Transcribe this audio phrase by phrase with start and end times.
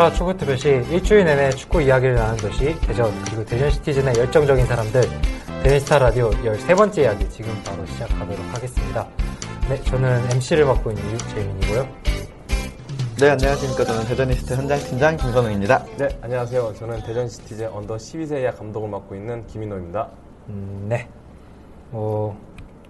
[0.00, 5.02] 인카파라 축구 특별시 일주일 내내 축구 이야기를 나누는 도시 대전 그리고 대전 시티즌의 열정적인 사람들
[5.62, 9.06] 대저니스타 라디오 13번째 이야기 지금 바로 시작하도록 하겠습니다.
[9.68, 11.88] 네, 저는 MC를 맡고 있는 유재민이고요.
[13.18, 13.84] 네, 안녕하십니까.
[13.84, 15.84] 저는 대저니스타 현장팀장 김선웅입니다.
[15.98, 16.74] 네, 안녕하세요.
[16.78, 20.08] 저는 대전 시티즌 under 12세 이하 감독을 맡고 있는 김인호입니다.
[20.48, 21.06] 음, 네.
[21.90, 22.36] 뭐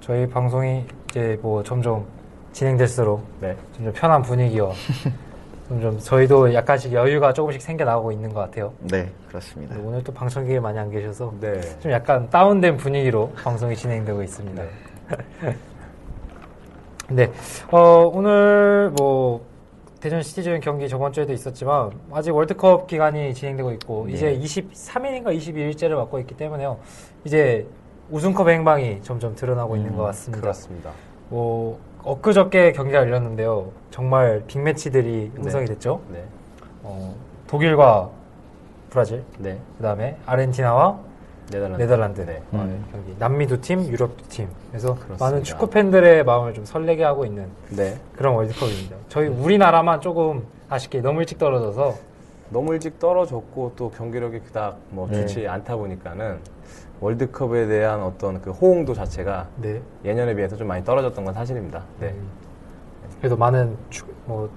[0.00, 2.06] 저희 방송이 이제 뭐 점점
[2.52, 3.56] 진행될수록 네.
[3.74, 4.72] 점점 편한 분위기와
[5.70, 8.72] 점점 저희도 약간씩 여유가 조금씩 생겨나고 있는 것 같아요.
[8.80, 9.76] 네, 그렇습니다.
[9.78, 11.60] 오늘 또 방청객이 많이 안 계셔서 네.
[11.78, 14.62] 좀 약간 다운된 분위기로 방송이 진행되고 있습니다.
[14.64, 15.56] 네.
[17.08, 17.32] 네,
[17.70, 19.46] 어, 오늘 뭐
[20.00, 24.14] 대전 시티즌 경기 저번 주에도 있었지만 아직 월드컵 기간이 진행되고 있고 네.
[24.14, 26.80] 이제 23일인가 22일째를 맞고 있기 때문에요.
[27.24, 27.64] 이제
[28.10, 30.40] 우승컵 행방이 점점 드러나고 있는 것 같습니다.
[30.40, 30.90] 음, 그렇습니다.
[31.28, 33.70] 뭐 엊그저께 경기가 열렸는데요.
[33.90, 35.74] 정말 빅매치들이 형성이 네.
[35.74, 36.00] 됐죠.
[36.10, 36.24] 네.
[36.82, 37.14] 어,
[37.46, 38.10] 독일과
[38.90, 39.58] 브라질, 네.
[39.76, 40.98] 그다음에 아르헨티나와
[41.50, 41.82] 네덜란드.
[41.82, 42.42] 네덜란드 네.
[42.52, 42.84] 어, 음.
[42.90, 44.48] 경기 남미 두 팀, 유럽 두 팀.
[44.70, 45.24] 그래서 그렇습니다.
[45.24, 47.98] 많은 축구 팬들의 마음을 좀 설레게 하고 있는 네.
[48.16, 48.96] 그런 월드컵입니다.
[49.08, 51.94] 저희 우리나라만 조금 아쉽게 너무 일찍 떨어져서
[52.50, 55.20] 너무 일찍 떨어졌고 또 경기력이 그닥 뭐 네.
[55.26, 56.38] 좋지 않다 보니까는
[57.00, 59.80] 월드컵에 대한 어떤 그 호응도 자체가 네.
[60.04, 61.82] 예년에 비해서 좀 많이 떨어졌던 건 사실입니다.
[61.98, 62.08] 네.
[62.08, 62.28] 음,
[63.18, 64.50] 그래도 많은 축, 뭐좀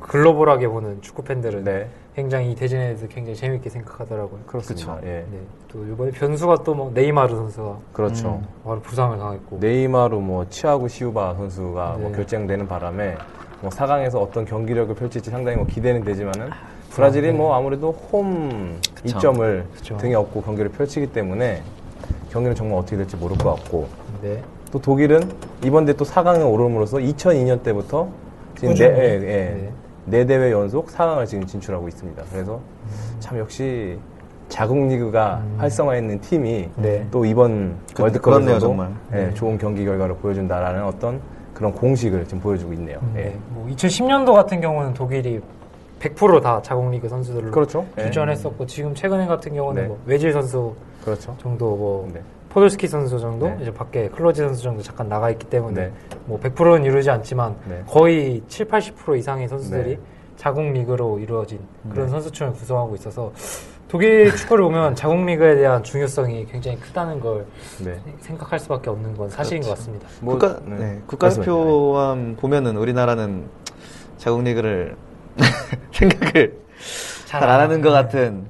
[0.00, 1.88] 글로벌하게 보는 축구 팬들은 네.
[2.14, 4.40] 굉장히 이 대전에 대해서 굉장히 재밌게 생각하더라고요.
[4.46, 4.98] 그렇습니다.
[5.04, 5.24] 예.
[5.30, 5.38] 네.
[5.68, 8.40] 또 이번에 변수가 또 뭐 네이마르 선수가 그렇죠.
[8.64, 12.16] 바로 부상을 당했고 네이마르 뭐 치아고 시우바 선수가 뭐 네.
[12.16, 13.16] 결정되는 바람에
[13.60, 16.50] 뭐 4강에서 어떤 경기력을 펼칠지 상당히 뭐 기대는 되지만은
[16.90, 17.32] 브라질이 네.
[17.32, 19.18] 뭐 아무래도 홈 그쵸.
[19.18, 19.96] 이점을 그쵸.
[19.98, 21.62] 등에 업고 경기를 펼치기 때문에
[22.30, 23.88] 경기는 정말 어떻게 될지 모를 것 같고
[24.22, 24.42] 네.
[24.70, 25.22] 또 독일은
[25.64, 28.08] 이번 대또 4강에 오름으로써 2002년 때부터
[28.58, 28.84] 지금 네.
[28.84, 29.72] 예, 예, 네.
[30.04, 32.22] 네 대회 연속 4강을 지금 진출하고 있습니다.
[32.30, 32.60] 그래서
[33.20, 33.98] 참 역시
[34.48, 37.06] 자국 리그가 활성화했는 팀이 네.
[37.10, 38.76] 또 이번 그- 월드컵에서도.
[39.12, 39.34] 예, 네.
[39.34, 41.20] 좋은 경기 결과를 보여준다라는 어떤
[41.54, 42.98] 그런 공식을 지금 보여주고 있네요.
[43.16, 43.20] 예.
[43.20, 43.38] 네.
[43.50, 45.40] 뭐 2010년도 같은 경우는 독일이
[46.00, 47.86] 100%다 자국 리그 선수들로 그렇죠.
[47.98, 48.04] 예.
[48.04, 49.88] 주전했었고 지금 최근에 같은 경우는 네.
[49.88, 51.36] 뭐 외질 선수 그렇죠.
[51.40, 52.22] 정도 뭐 네.
[52.50, 53.58] 포돌스키 선수 정도 네.
[53.62, 55.92] 이제 밖에 클로지 선수 정도 잠깐 나가 있기 때문에 네.
[56.24, 57.82] 뭐 100%는 이루지 않지만 네.
[57.86, 59.98] 거의 7, 80% 이상의 선수들이 네.
[60.36, 61.58] 자국 리그로 이루어진
[61.90, 63.32] 그런 선수층을 구성하고 있어서
[63.88, 67.44] 독일 축구를 보면 자국 리그에 대한 중요성이 굉장히 크다는 걸
[67.84, 67.98] 네.
[68.20, 70.06] 생각할 수밖에 없는 건 사실인 것 같습니다.
[70.20, 70.76] 뭐, 국가, 네.
[70.76, 73.46] 네, 국가대표만 보면은 우리나라는
[74.18, 74.96] 자국 리그를
[75.92, 76.58] 생각을
[77.26, 78.46] 잘 안 하는 것 같은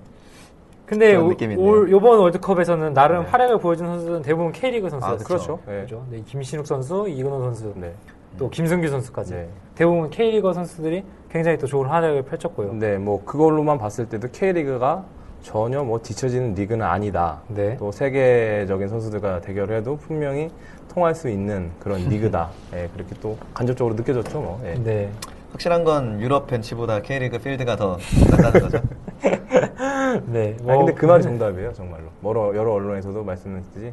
[0.87, 1.62] 근데 그런 오-.
[1.62, 3.28] 올 요번 월드컵에서는 나름 네.
[3.31, 5.22] 활약을 보여준 선수들은 대부분 K리그 선수였죠.
[5.22, 5.59] 아, 그렇죠.
[5.66, 5.82] 네.
[5.82, 6.06] 그죠?
[6.10, 7.93] 네, 김신욱 선수, 이근호 선수, 네.
[8.38, 9.49] 또 김승규 선수까지 네.
[9.75, 12.72] 대부분 K리그 선수들이 굉장히 또 좋은 활약을 펼쳤고요.
[12.75, 15.05] 네, 뭐 그걸로만 봤을 때도 K리그가
[15.43, 17.41] 전혀 뭐 뒤처지는 리그는 아니다.
[17.49, 17.76] 네.
[17.76, 20.50] 또 세계적인 선수들과 대결을 해도 분명히
[20.88, 22.49] 통할 수 있는 그런 리그다.
[22.75, 24.61] 예, 그렇게 또 간접적으로 느껴졌죠, 뭐.
[24.64, 24.73] 예.
[24.75, 25.11] 네.
[25.53, 27.99] 확실한 건 유럽 벤치보다 K리그 필드가 더
[28.31, 28.81] 낫다는 거죠.
[30.27, 30.56] 네.
[30.67, 32.05] 아니, 근데 그 말이 정답이에요, 정말로.
[32.25, 33.93] 여러, 여러 언론에서도 말씀드렸듯이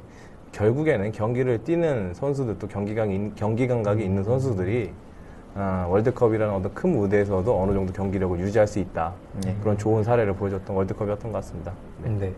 [0.51, 4.91] 결국에는 경기를 뛰는 선수들 또 경기감, 경기 감각이 있는 선수들이
[5.57, 9.13] 아, 월드컵이라는 어떤 큰 무대에서도 어느 정도 경기력을 유지할 수 있다.
[9.45, 9.55] 네.
[9.61, 11.71] 그런 좋은 사례를 보여줬던 월드컵이었던 것 같습니다.
[12.03, 12.09] 네.
[12.09, 12.33] 네.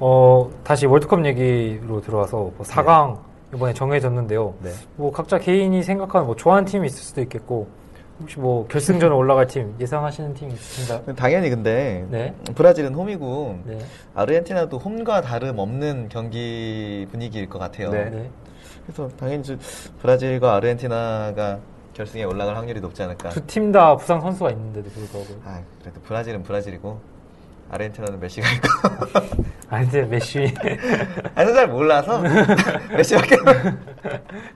[0.00, 3.18] 어, 다시 월드컵 얘기로 들어와서 뭐 4강
[3.54, 4.54] 이번에 정해졌는데요.
[4.62, 4.70] 네.
[4.96, 7.68] 뭐 각자 개인이 생각하는 뭐 좋아하는 팀이 있을 수도 있겠고
[8.20, 11.14] 혹시 뭐 결승전에 올라갈 팀 예상하시는 팀 있으신가요?
[11.16, 12.34] 당연히 근데 네.
[12.54, 13.78] 브라질은 홈이고 네.
[14.14, 17.90] 아르헨티나도 홈과 다름 없는 경기 분위기일 것 같아요.
[17.90, 18.04] 네.
[18.10, 18.30] 네.
[18.86, 19.56] 그래서 당연히 저
[20.00, 21.58] 브라질과 아르헨티나가
[21.94, 23.30] 결승에 올라갈 확률이 높지 않을까.
[23.30, 25.34] 두 팀 다 부상 선수가 있는데도 불구하고.
[25.44, 26.98] 아, 그래도 브라질은 브라질이고
[27.70, 28.68] 아르헨티나는 메시가 있고.
[29.68, 30.54] 아니, 근데 메시.
[31.34, 32.20] 아니, 잘 몰라서
[32.96, 33.36] 메시밖에.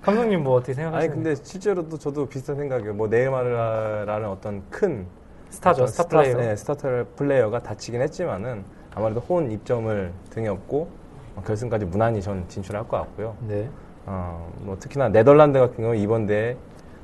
[0.02, 1.14] 감독님 뭐 어떻게 아니 생각하시나요?
[1.14, 2.94] 근데 실제로도 저도 비슷한 생각이에요.
[2.94, 5.06] 뭐 네이마르라는 어떤 큰
[5.50, 6.36] 스타죠, 어떤 스타 플레이어.
[6.36, 6.74] 네, 스타
[7.16, 8.64] 플레이어가 다치긴 했지만은
[8.94, 10.88] 아무래도 홈 이점을 등에 업고
[11.36, 13.36] 어, 결승까지 무난히 전 진출할 것 같고요.
[13.48, 13.68] 네.
[14.06, 16.56] 어, 뭐 특히나 네덜란드 같은 경우 이번 대회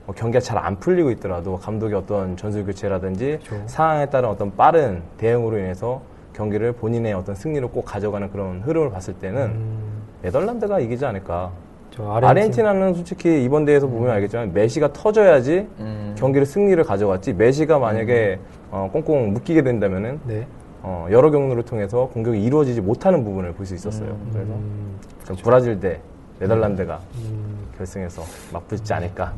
[0.06, 3.62] 뭐 경기가 잘 안 풀리고 있더라도 감독의 어떤 전술 교체라든지 그렇죠.
[3.67, 6.00] 상황에 따른 어떤 빠른 대응으로 인해서
[6.32, 11.50] 경기를 본인의 어떤 승리로 꼭 가져가는 그런 흐름을 봤을 때는 음, 네덜란드가 이기지 않을까.
[11.91, 12.29] 저 아르헨티나.
[12.31, 16.14] 아르헨티나 는 솔직히 이번 대회에서 보면 알겠지만 메시가 터져야지 음.
[16.19, 18.38] 경기를 승리를 가져갔지 메시가 만약에
[18.70, 20.47] 어, 꽁꽁 묶이게 된다면은 네.
[20.82, 24.11] 어, 여러 경로를 통해서 공격이 이루어지지 못하는 부분을 볼 수 있었어요.
[24.11, 24.31] 음.
[24.32, 26.00] 그래서 음, 좀 브라질 대
[26.38, 29.32] 네덜란드가 음, 결승에서 맞붙지 않을까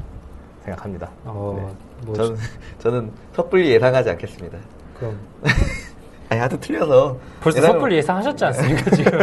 [0.72, 1.10] 생각합니다.
[1.24, 2.06] 어, 네.
[2.06, 2.36] 뭐, 저는,
[2.78, 4.58] 저는 섣불리 예상하지 않겠습니다.
[4.98, 5.18] 그럼.
[6.30, 7.16] 아니, 하도 틀려서.
[7.40, 9.18] 벌써 예상을- 섣불리 예상하셨지 않습니까, 지금?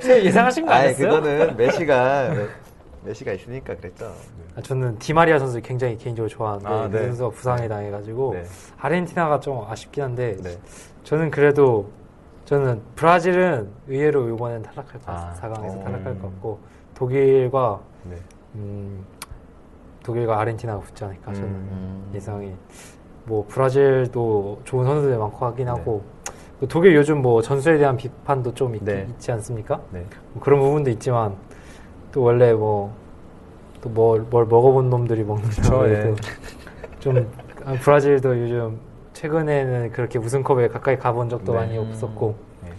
[0.24, 1.08] 예상하신 거 아니, 아니었어요?
[1.08, 2.46] 그거는 메시가, 메-
[3.04, 4.12] 메시가 있으니까 그랬죠.
[4.56, 7.06] 아, 저는 디마리아 선수 굉장히 개인적으로 좋아하는데 아, 그 네.
[7.06, 8.44] 선수가 부상에 당해가지고 네.
[8.78, 10.56] 아르헨티나가 좀 아쉽긴 한데 네.
[11.02, 11.90] 저는 그래도
[12.44, 15.26] 저는 브라질은 의외로 이번엔 탈락할 것 같아요.
[15.26, 15.84] 아, 4강에서 어.
[15.84, 16.60] 탈락할 것 같고
[16.94, 18.16] 독일과 네.
[18.54, 19.04] 음,
[20.04, 22.10] 독일과 아르헨티나가 붙지 않을까 저는 음.
[22.14, 22.52] 예상이
[23.24, 25.70] 뭐 브라질도 좋은 선수들 많고 하긴 네.
[25.72, 26.02] 하고
[26.60, 29.08] 그 독일 요즘 뭐 전술에 대한 비판도 좀 있, 네.
[29.18, 29.80] 지 않습니까?
[29.90, 30.04] 네.
[30.32, 31.34] 뭐 그런 부분도 있지만
[32.12, 32.92] 또 원래 뭐
[33.84, 35.44] 또 뭘 뭘 먹어본 놈들이 먹는
[35.88, 36.14] 예.
[37.00, 37.30] 또좀
[37.66, 38.78] 아, 브라질도 요즘
[39.12, 41.58] 최근에는 그렇게 우승컵에 가까이 가본 적도 네.
[41.58, 42.70] 많이 없었고 네.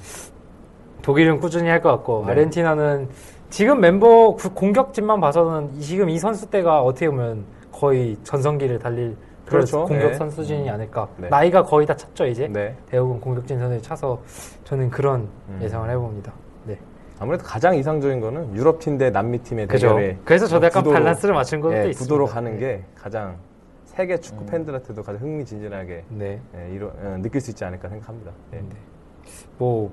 [1.03, 2.31] 독일은 꾸준히 할 것 같고 네.
[2.31, 3.07] 아르헨티나는
[3.49, 9.15] 지금 멤버 구- 공격진만 봐서는 이- 지금 이 선수 때가 어떻게 보면 거의 전성기를 달릴
[9.45, 9.85] 그렇죠.
[9.85, 10.13] 공격 네.
[10.15, 11.29] 선수진이 아닐까 네.
[11.29, 12.75] 나이가 거의 다 찼죠 이제 네.
[12.87, 14.19] 대부분 공격진 선수를 차서
[14.63, 15.59] 저는 그런 음.
[15.61, 16.33] 예상을 해봅니다.
[16.65, 16.79] 네.
[17.19, 19.89] 아무래도 가장 이상적인 거는 유럽 팀 대 남미 팀의 그죠.
[19.89, 21.99] 대결에 그래서 저도 약간 구도로- 밸런스를 맞춘 것도 예, 있습니다.
[21.99, 23.37] 구도로 가는 게 가장
[23.85, 24.19] 세계 음.
[24.21, 26.41] 축구 팬들한테도 가장 흥미진진하게 네.
[26.57, 28.31] 예, 이루- 어, 느낄 수 있지 않을까 생각합니다.
[28.53, 28.57] 예.
[28.57, 28.65] 네.
[29.59, 29.91] 뭐,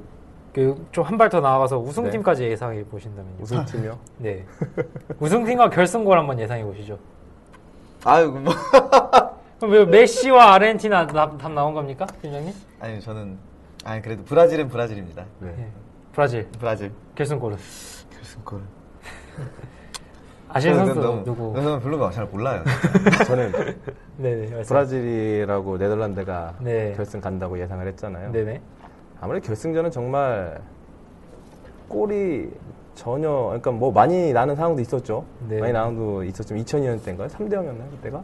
[0.54, 3.36] 좀 한 발 더 나아가서 우승팀까지 예상해 보신다면요.
[3.40, 3.98] 우승팀이요?
[4.18, 4.44] 네.
[5.18, 6.98] 우승팀과 결승골 한번 예상해 보시죠.
[8.04, 8.52] 아유, 뭐.
[9.58, 12.52] 그럼 왜 메시와 아르헨티나 답, 답 나온 겁니까, 팀장님?
[12.80, 13.38] 아니, 저는.
[13.84, 15.24] 아니, 그래도 브라질은 브라질입니다.
[15.40, 15.54] 네.
[15.56, 15.68] 네.
[16.12, 16.92] 브라질 브라질.
[17.14, 17.56] 결승골은
[18.14, 18.60] 결승골.
[20.54, 21.52] 아시는 선수 너무, 누구?
[21.54, 22.62] 너무 별로가 잘 몰라요.
[23.26, 23.52] 저는
[24.18, 24.50] 네네.
[24.54, 24.68] 말씀.
[24.68, 26.92] 브라질이라고 네덜란드가 네.
[26.94, 28.32] 결승 간다고 예상을 했잖아요.
[28.32, 28.60] 네네.
[29.22, 30.60] 아무래도 결승전은 정말
[31.88, 32.50] 골이
[32.96, 35.24] 전혀 그러니까 뭐 많이 나는 상황도 있었죠.
[35.48, 35.60] 네.
[35.60, 37.28] 많이 나는 도 있었지만 2002년 때인가요?
[37.28, 38.20] 3대 0이었나요 그때가?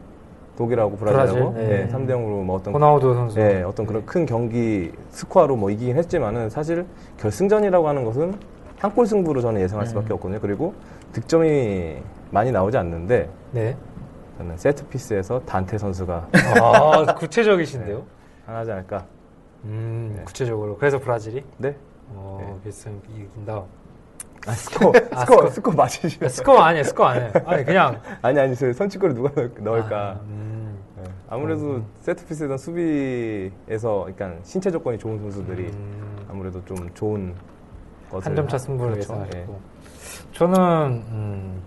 [0.56, 1.84] 독일하고 브라질하고 브라질, 네.
[1.86, 1.92] 네.
[1.92, 3.36] 3대 0으로 뭐 어떤 호나우두 선수.
[3.38, 6.84] 네, 어떤 그런 큰 경기 스코어로 뭐 이기긴 했지만은 사실
[7.18, 8.34] 결승전이라고 하는 것은
[8.80, 10.40] 한 골 승부로 저는 예상할 수밖에 없거든요.
[10.40, 10.74] 그리고
[11.12, 11.96] 득점이
[12.32, 13.76] 많이 나오지 않는데 네.
[14.38, 16.28] 저는 세트 피스에서 단테 선수가
[16.60, 18.02] 아, 구체적이신데요?
[18.46, 19.04] 하나지 않을까.
[19.64, 20.22] 음, 네.
[20.24, 20.76] 구체적으로.
[20.76, 21.44] 그래서 브라질이?
[21.58, 21.76] 네.
[22.10, 22.60] 어, 네.
[22.64, 23.62] 결승 이긴다.
[24.46, 25.50] 아, 스코어, 아, 스코어, 스코어.
[25.50, 26.28] 스코어 맞으시죠?
[26.28, 27.32] 스코어 아니에요, 스코어 아니에요.
[27.44, 28.00] 아니, 그냥.
[28.22, 29.96] 아니, 아니, 저 선취골을 누가 넣을- 넣을까.
[30.12, 30.78] 아, 음.
[30.96, 31.04] 네.
[31.28, 36.26] 아무래도 set piece에서 수비에서, 그러니까 신체 조건이 좋은 선수들이 음.
[36.30, 37.34] 아무래도 좀 좋은
[38.10, 38.26] 것을.
[38.26, 39.12] 한점차 하- 승부를 그렇죠.
[39.12, 39.52] 예상하셨고.
[39.52, 39.78] 예.
[40.32, 40.56] 저는
[41.10, 41.62] 음,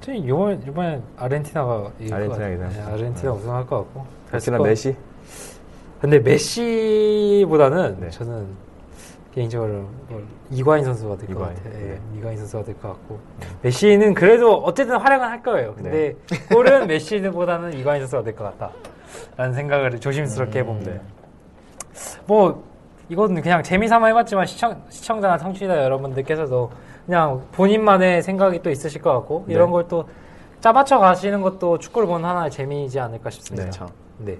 [0.00, 2.52] 저는 이번 이번에 아르헨티나가 이길 것 아르헨티나 같아요.
[2.54, 2.80] 예상하시죠?
[2.86, 3.38] 네, 아르헨티나 네.
[3.38, 4.06] 우승할 것 같고.
[4.28, 4.96] 아르헨티나 스코어- 메시?
[6.04, 8.10] 근데 메시보다는 네.
[8.10, 8.46] 저는
[9.34, 11.72] 개인적으로 뭐 이과인 선수가 될 것 같아요.
[11.72, 11.92] 네.
[11.92, 13.18] 예, 이과인 선수가 될 것 같고.
[13.62, 15.72] 메시는 그래도 어쨌든 활약은 할 거예요.
[15.74, 16.14] 근데
[16.52, 18.70] 골은 메시보다는 이과인 선수가 될 것 같다.
[19.38, 20.90] 라는 생각을 조심스럽게 해봅니다.
[20.90, 21.00] 네.
[22.26, 22.62] 뭐
[23.08, 26.70] 이건 그냥 재미삼아 해봤지만 시청, 시청자나 청취자 여러분들께서도
[27.06, 29.72] 그냥 본인만의 생각이 또 있으실 것 같고 이런 네.
[29.72, 30.06] 걸또
[30.60, 33.70] 짜맞춰 가시는 것도 축구를 보는 하나의 재미이지 않을까 싶습니다.
[33.70, 33.86] 그렇죠.
[34.18, 34.36] 네.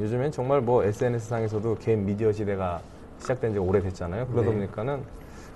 [0.00, 2.80] 요즘엔 정말 뭐 SNS 상에서도 개인 미디어 시대가
[3.18, 4.26] 시작된 지 오래됐잖아요.
[4.26, 4.54] 그러다 네.
[4.54, 5.02] 보니까는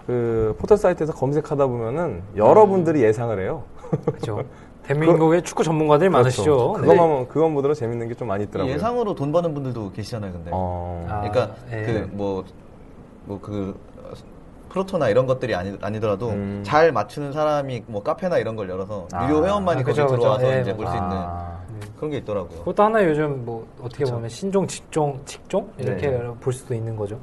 [0.07, 3.65] 그 포털 사이트에서 검색하다 보면은 여러분들이 예상을 해요.
[4.07, 4.43] 그렇죠.
[4.85, 6.77] 대한민국의 축구 전문가들이 많으시죠.
[6.81, 6.87] 네.
[6.89, 8.75] 그것만 그것만 보더라도 재밌는 게 좀 많이 있더라고요.
[8.75, 10.51] 예상으로 돈 버는 분들도 계시잖아요, 근데.
[10.53, 11.07] 어.
[11.09, 12.07] 아, 그러니까 예.
[12.11, 12.45] 그뭐
[13.27, 13.79] 뭐 그
[14.71, 16.63] 프로토나 이런 것들이 아니, 아니더라도 음.
[16.65, 19.27] 잘 맞추는 사람이 뭐 카페나 이런 걸 열어서 아.
[19.29, 20.07] 유료 회원만이 아, 거기 그죠.
[20.17, 21.59] 들어와서 예, 이제 볼 수 있는 아.
[21.97, 22.59] 그런 게 있더라고요.
[22.61, 26.35] 그것도 하나 요즘 뭐 어떻게 보면 신종, 직종, 직종 이렇게 네.
[26.41, 27.19] 볼 수도 있는 거죠.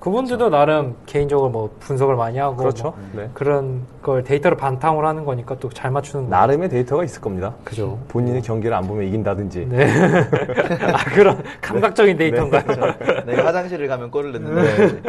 [0.00, 2.94] 그분들도 나름 개인적으로 뭐 분석을 많이 하고 그렇죠.
[3.12, 3.30] 뭐 네.
[3.34, 6.30] 그런 걸 데이터를 바탕으로 하는 거니까 또 잘 맞추는 거.
[6.36, 7.54] 나름의 데이터가 있을 겁니다.
[7.64, 7.98] 그죠.
[8.08, 9.66] 본인이 경기를 안 보면 이긴다든지.
[9.68, 9.86] 네.
[10.92, 12.62] 아 그런 감각적인 데이터인가요?
[13.26, 15.02] 내가 화장실을 가면 골을 넣는데.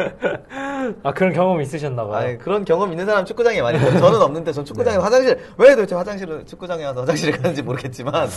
[1.02, 2.14] 아 그런 경험 있으셨나 봐요.
[2.28, 3.98] 아니, 그런 경험 있는 사람 축구장에 많이 있어요.
[3.98, 8.28] 저는 없는데, 전 축구장에 화장실, 왜 도대체 화장실을, 축구장에 와서 화장실을 가는지 모르겠지만.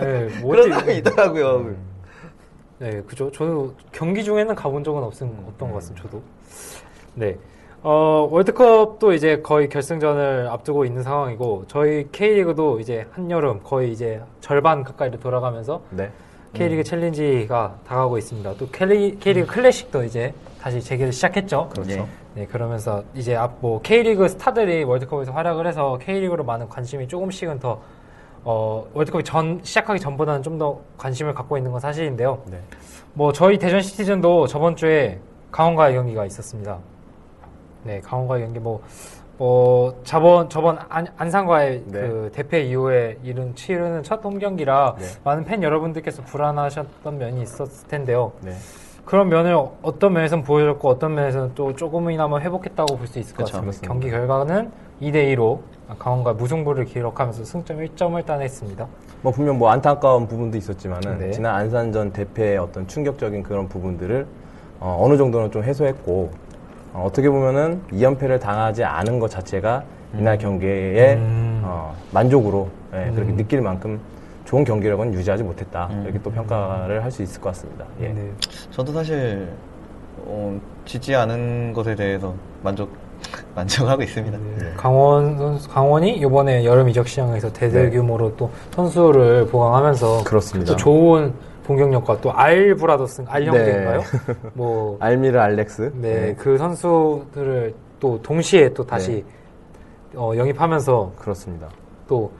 [0.00, 1.74] 네, 뭐 그런 사람이 있더라고요.
[2.80, 3.30] 네, 그죠.
[3.30, 6.22] 저도 경기 중에는 가본 적은 없은, 없던 것 같습니다, 저도.
[7.14, 7.36] 네.
[7.82, 14.82] 어, 월드컵도 이제 거의 결승전을 앞두고 있는 상황이고, 저희 K리그도 이제 한여름 거의 이제 절반
[14.82, 16.10] 가까이로 돌아가면서 네.
[16.54, 18.54] K리그 챌린지가 다가오고 있습니다.
[18.54, 21.68] 또 K리, K리그 클래식도 이제 다시 재개를 시작했죠.
[21.68, 22.08] 그렇죠.
[22.34, 27.80] 네, 그러면서 이제 앞 뭐 K리그 스타들이 월드컵에서 활약을 해서 K리그로 많은 관심이 조금씩은 더
[28.44, 32.42] 어, 월드컵이 전 시작하기 전보다는 좀 더 관심을 갖고 있는 건 사실인데요.
[32.50, 32.60] 네.
[33.14, 35.18] 뭐 저희 대전 시티즌도 저번 주에
[35.50, 36.78] 강원과의 경기가 있었습니다.
[37.84, 38.82] 네, 강원과의 경기 뭐,
[39.38, 42.00] 뭐 저번 저번 안, 안산과의 네.
[42.00, 45.06] 그 대패 이후에 이른 치르는 첫 홈 경기라 네.
[45.24, 48.32] 많은 팬 여러분들께서 불안하셨던 면이 있었을 텐데요.
[48.42, 48.52] 네.
[49.06, 53.56] 그런 면을 어떤 면에서는 보여줬고 어떤 면에서는 또 조금이나마 회복했다고 볼 수 있을 것 그쵸,
[53.62, 53.88] 같습니다.
[53.88, 53.88] 그렇습니다.
[53.88, 54.70] 경기 결과는
[55.00, 55.60] 2대 2로
[55.98, 58.86] 강원과 무승부를 기록하면서 승점 1점을 따냈습니다.
[59.22, 61.30] 뭐 분명 뭐 안타까운 부분도 있었지만은 네.
[61.30, 64.26] 지난 안산전 대패의 어떤 충격적인 그런 부분들을
[64.80, 66.30] 어, 느 정도는 좀 해소했고
[66.94, 69.84] 어, 떻게 보면은 2연패를 당하지 않은 것 자체가
[70.18, 71.62] 이날 경기에 음.
[71.64, 73.36] 어, 만족으로 예, 그렇게 음.
[73.36, 74.00] 느낄 만큼
[74.44, 77.84] 좋은 경기력은 유지하지 못했다 이렇게 또 평가를 할 수 있을 것 같습니다.
[78.00, 78.08] 예.
[78.08, 78.30] 네.
[78.72, 79.48] 저도 사실,
[80.24, 82.90] 어, 짓지 않은 것에 대해서 만족,
[83.54, 84.38] 만족하고 있습니다.
[84.58, 84.72] 네.
[84.76, 90.24] 강원 선수, 강원이 이번에 여름 이적 시장에서 대대 규모로 또 선수를 보강하면서 네.
[90.24, 90.72] 그렇습니다.
[90.72, 91.32] 또 좋은
[91.66, 94.00] 공격력과 또 알 브라더스, 알 형제인가요?
[94.00, 94.34] 네.
[94.54, 95.92] 뭐 알미르 알렉스.
[95.96, 99.24] 네, 그 선수들을 또 동시에 또 다시
[100.14, 101.68] 어, 영입하면서 그렇습니다.
[102.08, 102.32] 또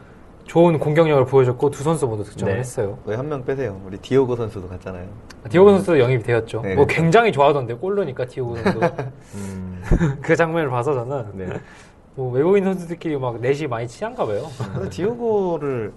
[0.50, 2.58] 좋은 공격력을 보여줬고 두 선수 모두 득점을 네.
[2.58, 2.98] 했어요.
[3.04, 3.80] 왜 한 명 빼세요?
[3.86, 5.06] 우리 디오고 선수도 갔잖아요.
[5.48, 6.62] 디오고 선수도 영입이 되었죠.
[6.62, 7.00] 네, 뭐 그렇죠.
[7.02, 8.80] 굉장히 좋아하던데 골로니까 디오고 선수
[9.36, 9.80] 음,
[10.20, 11.46] 그 장면을 봐서 저는 네.
[12.16, 14.42] 뭐 외국인 선수들끼리 막 넷이 많이 친한가 봐요.
[14.74, 15.92] 근데 디오고를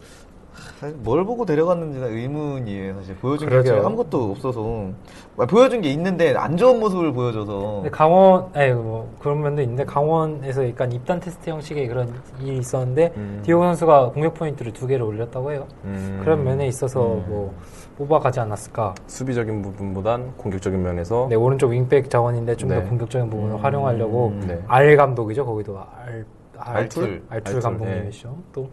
[0.79, 2.95] 사실 뭘 보고 데려갔는지는 의문이에요.
[2.95, 3.73] 사실 보여준 게 그러게요.
[3.73, 4.89] 사실 아무것도 없어서
[5.37, 10.67] 아, 보여준 게 있는데 안 좋은 모습을 보여줘서 강원, 아니 뭐 그런 면도 있는데 강원에서
[10.69, 13.41] 약간 입단 테스트 형식의 그런 일이 있었는데 음.
[13.43, 15.67] 디오고 선수가 공격 포인트를 두 개를 올렸다고 해요.
[15.85, 17.53] 음, 그런 면에 있어서 뭐
[17.97, 18.95] 뽑아가지 않았을까.
[19.07, 22.81] 수비적인 부분보단 공격적인 면에서 네, 오른쪽 윙백 자원인데 좀더 네.
[22.83, 24.61] 공격적인 부분을 음, 활용하려고 네.
[24.67, 25.45] 알 감독이죠.
[25.45, 26.25] 거기도 알,
[26.57, 27.03] 알 알툴?
[27.03, 28.35] 알툴 알툴, 감독님이시죠.
[28.51, 28.69] 또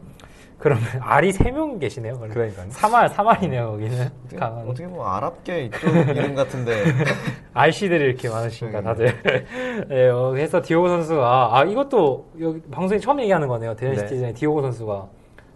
[0.60, 2.12] 그러면 알이 세 명 계시네요.
[2.14, 2.34] 그러면.
[2.34, 2.66] 그러니까요.
[2.70, 3.70] 사말 사말이네요.
[3.72, 6.84] 거기는 강한 어떻게 보면 아랍계 이쪽 이름 같은데
[7.54, 8.84] 알씨들이 이렇게 많으시니까 네.
[8.84, 9.86] 다들.
[9.88, 13.74] 네, 어, 그래서 디오고 선수가 아 이것도 여기 방송에 처음 얘기하는 거네요.
[13.74, 14.32] 대전 네.
[14.34, 15.08] 디오고 선수가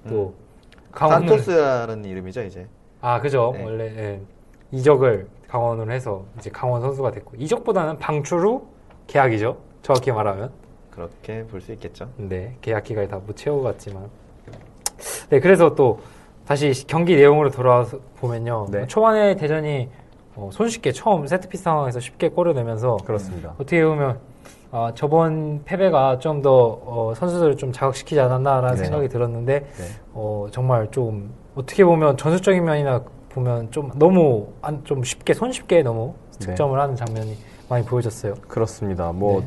[0.09, 0.35] 또
[0.93, 2.67] 강원을 산토스라는 이름이죠 이제.
[3.01, 3.63] 아 그죠 네.
[3.65, 4.21] 원래 예.
[4.73, 8.67] 이적을 강원으로 해서 이제 강원 선수가 됐고 이적보다는 방출 후
[9.07, 9.59] 계약이죠.
[9.83, 10.51] 정확히 말하면.
[10.91, 12.09] 그렇게 볼 수 있겠죠.
[12.17, 14.09] 네, 계약 기간이 다 못 채우고 갔지만.
[15.31, 16.01] 네, 그래서 또
[16.47, 18.67] 다시 경기 내용으로 돌아와서 보면요.
[18.71, 18.87] 네.
[18.87, 19.89] 초반에 대전이
[20.37, 23.55] 어, 손쉽게 처음 세트피스 상황에서 쉽게 골을 내면서 그렇습니다.
[23.55, 24.19] 어떻게 보면
[24.73, 28.83] 아, 저번 패배가 좀더 어, 선수들을 좀 자극시키지 않았나라는 네.
[28.83, 29.85] 생각이 들었는데 네.
[30.13, 36.15] 어, 정말 좀 어떻게 보면 전술적인 면이나 보면 좀 너무 안, 좀 쉽게 손쉽게 너무
[36.41, 36.47] 네.
[36.47, 37.37] 득점을 하는 장면이
[37.69, 38.35] 많이 보여졌어요.
[38.49, 39.13] 그렇습니다.
[39.13, 39.47] 뭐 네.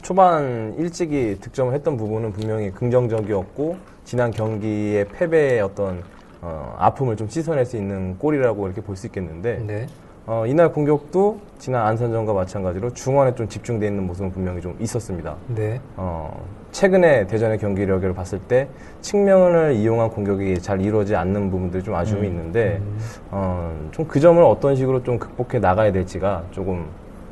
[0.00, 6.02] 초반 일찍이 득점을 했던 부분은 분명히 긍정적이었고 지난 경기의 패배의 어떤
[6.40, 9.86] 어, 아픔을 좀 씻어낼 수 있는 골이라고 이렇게 볼 수 있겠는데 네.
[10.26, 15.36] 어, 이날 공격도 지난 안산전과 마찬가지로 중원에 좀 집중되어 있는 모습은 분명히 좀 있었습니다.
[15.48, 15.80] 네.
[15.96, 18.68] 어, 최근에 대전의 경기력을 봤을 때
[19.00, 22.98] 측면을 이용한 공격이 잘 이루어지지 않는 부분들이 좀 아쉬움이 있는데 음.
[23.30, 26.86] 어, 좀 그 점을 어떤 식으로 좀 극복해 나가야 될지가 조금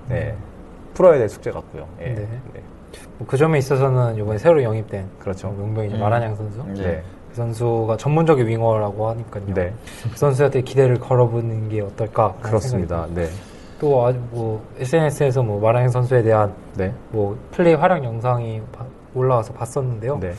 [0.08, 0.34] 네,
[0.94, 1.86] 풀어야 될 숙제 같고요.
[2.00, 2.06] 예.
[2.06, 2.14] 네.
[2.54, 2.60] 네.
[3.18, 5.48] 뭐그 점에 있어서는 이번에 새로 영입된 그렇죠.
[5.48, 6.00] 어, 용병이죠 음.
[6.00, 6.62] 마란양 선수.
[6.74, 7.02] 네.
[7.30, 9.44] 그 선수가 전문적인 윙어라고 하니까요.
[9.54, 9.72] 네.
[10.10, 12.34] 그 선수한테 기대를 걸어보는 게 어떨까?
[12.42, 13.06] 그렇습니다.
[13.14, 13.28] 네.
[13.78, 16.92] 또 아주 뭐 SNS에서 뭐 마란양 선수에 대한 네.
[17.10, 20.18] 뭐 플레이 활약 영상이 바- 올라와서 봤었는데요.
[20.18, 20.32] 네.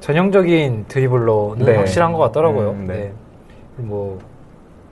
[0.00, 1.76] 전형적인 드리블러는 네.
[1.76, 2.70] 확실한 것 같더라고요.
[2.70, 2.94] 음, 네.
[2.96, 3.12] 네.
[3.84, 4.18] 뭐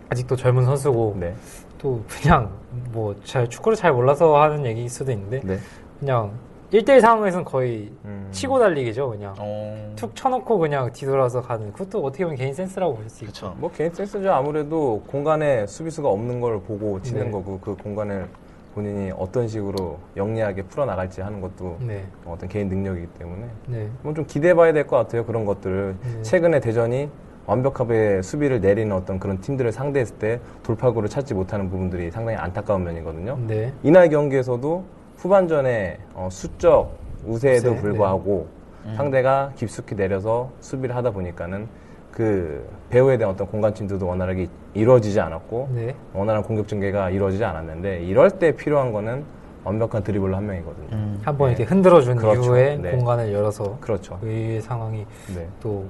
[0.09, 1.35] 아직도 젊은 선수고 네.
[1.79, 2.51] 또 그냥
[2.93, 5.59] 뭐 잘 축구를 잘 몰라서 하는 얘기일 수도 있는데 네.
[5.99, 6.31] 그냥
[6.73, 8.29] 1대1 상황에서는 거의 음.
[8.31, 9.35] 치고 달리기죠, 그냥.
[9.39, 9.93] 어...
[9.97, 11.73] 툭 쳐놓고 그냥 뒤돌아서 가는.
[11.73, 13.55] 그것도 어떻게 보면 개인 센스라고 볼 수 있죠.
[13.59, 14.31] 뭐 개인 센스죠.
[14.33, 17.31] 아무래도 공간에 수비수가 없는 걸 보고 치는 네.
[17.31, 18.29] 거고 그 공간을
[18.75, 22.05] 본인이 어떤 식으로 영리하게 풀어나갈지 하는 것도 네.
[22.25, 23.89] 어떤 개인 능력이기 때문에 네.
[24.15, 25.25] 좀 기대해봐야 될 것 같아요.
[25.27, 26.23] 그런 것들을 네.
[26.23, 27.09] 최근에 대전이
[27.47, 33.39] 완벽하게 수비를 내리는 어떤 그런 팀들을 상대했을 때 돌파구를 찾지 못하는 부분들이 상당히 안타까운 면이거든요.
[33.49, 33.73] 네.
[33.83, 34.85] 이날 경기에서도
[35.21, 38.49] 후반전에 어, 수적 우세에도 우세, 불구하고
[38.97, 41.69] 상대가 깊숙이 내려서 수비를 하다 보니까는
[42.11, 45.95] 그 배우에 대한 어떤 공간 침투도 원활하게 이루어지지 않았고 네.
[46.15, 49.25] 원활한 공격 전개가 이루어지지 않았는데 이럴 때 필요한 거는
[49.63, 50.89] 완벽한 dribbler 한 명이거든요.
[50.93, 51.21] 음.
[51.23, 52.43] 한번 이렇게 흔들어준 그렇죠.
[52.43, 52.93] 이후에 네.
[52.93, 54.19] 공간을 열어서 그렇죠.
[54.23, 55.47] 의 상황이 네.
[55.61, 55.85] 또,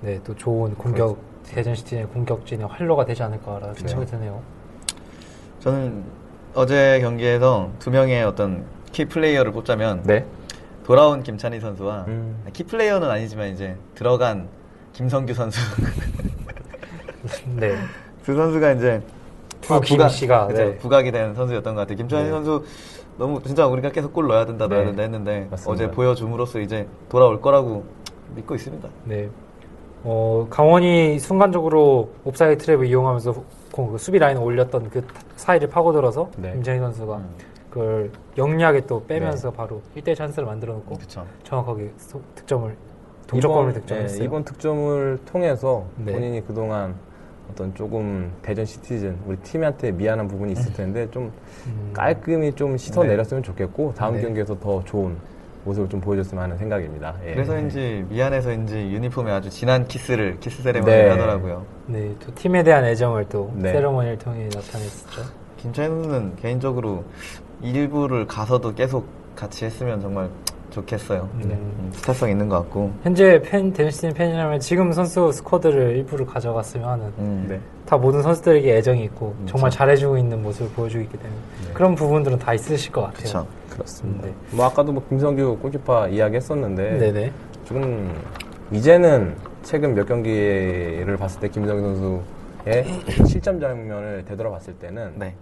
[0.00, 4.40] 네, 또 좋은 공격, 대전시티의 공격진의 활로가 되지 않을까라는 생각이 드네요.
[5.58, 6.04] 저는
[6.58, 10.26] 어제 경기에서 두 명의 어떤 key player를 뽑자면 네.
[10.84, 12.42] 돌아온 김찬희 선수와 음.
[12.52, 14.48] key player는 아니지만 이제 들어간
[14.92, 15.60] 김성규 선수
[17.54, 17.76] 네.
[18.24, 19.00] 두 선수가 이제
[19.60, 20.76] 두 김씨가, 그죠, 네.
[20.78, 21.96] 부각이 된 선수였던 것 같아요.
[21.96, 22.30] 김찬희 네.
[22.30, 22.64] 선수
[23.18, 24.86] 너무 진짜 우리가 계속 골 넣어야 된다 넣어야 네.
[24.86, 25.70] 된다 했는데 맞습니다.
[25.70, 27.86] 어제 보여줌으로써 이제 돌아올 거라고
[28.34, 28.88] 믿고 있습니다.
[29.04, 29.28] 네.
[30.04, 33.34] 어, 강원이 순간적으로 옵사이드 트랩을 이용하면서
[33.72, 35.04] 공- 그 수비 라인을 올렸던 그
[35.36, 36.52] 사이를 파고들어서 네.
[36.52, 37.28] 김찬희 선수가 음.
[37.70, 40.96] 그걸 영리하게 또 빼면서 바로 1대1 찬스를 만들어 놓고.
[41.44, 42.74] 정확하게 소- 득점을
[43.26, 44.18] 동점골을 득점했어요.
[44.18, 46.12] 네, 이번 득점을 통해서 네.
[46.12, 46.94] 본인이 그동안
[47.50, 51.30] 어떤 조금 대전 시티즌 우리 팀한테 미안한 부분이 있을 텐데 좀
[51.66, 53.08] 음, 깔끔히 좀 씻어 네.
[53.10, 54.22] 내렸으면 좋겠고 다음 네.
[54.22, 55.14] 경기에서 더 좋은
[55.64, 57.14] 모습을 좀 보여줬으면 하는 생각입니다.
[57.26, 57.34] 예.
[57.34, 61.02] 그래서인지 미안해서인지 유니폼에 아주 진한 키스를 키스 세레머니 네.
[61.02, 61.64] 를 하더라고요.
[61.86, 63.72] 네, 또 팀에 대한 애정을 또 네.
[63.72, 65.22] 세레머니를 통해 나타냈었죠.
[65.58, 67.04] 김찬희 선수는 개인적으로
[67.62, 70.28] 일부를 가서도 계속 같이 했으면 정말
[70.70, 71.28] 좋겠어요.
[71.38, 71.54] 네.
[71.54, 72.92] 음, 스타성 있는 것 같고.
[73.02, 77.60] 현재 팬 데니스틴 팬이라면 지금 선수 스쿼드를 일부를 가져갔으면 하는 음, 네.
[77.86, 79.52] 다 모든 선수들에게 애정이 있고 그렇죠.
[79.52, 81.72] 정말 잘해주고 있는 모습을 보여주고 있기 때문에 네.
[81.72, 83.28] 그런 부분들은 다 있으실 것 같아요.
[83.28, 83.46] 그렇
[83.78, 83.84] 죠.
[83.84, 84.26] 그렇습니다.
[84.26, 84.34] 네.
[84.52, 87.32] 뭐 아까도 뭐 김성규 골키퍼 이야기했었는데 네네.
[87.64, 88.12] 조금
[88.72, 95.34] 이제는 최근 몇 경기를 봤을 때 김성규 선수의 실점 장면을 되돌아봤을 때는 네.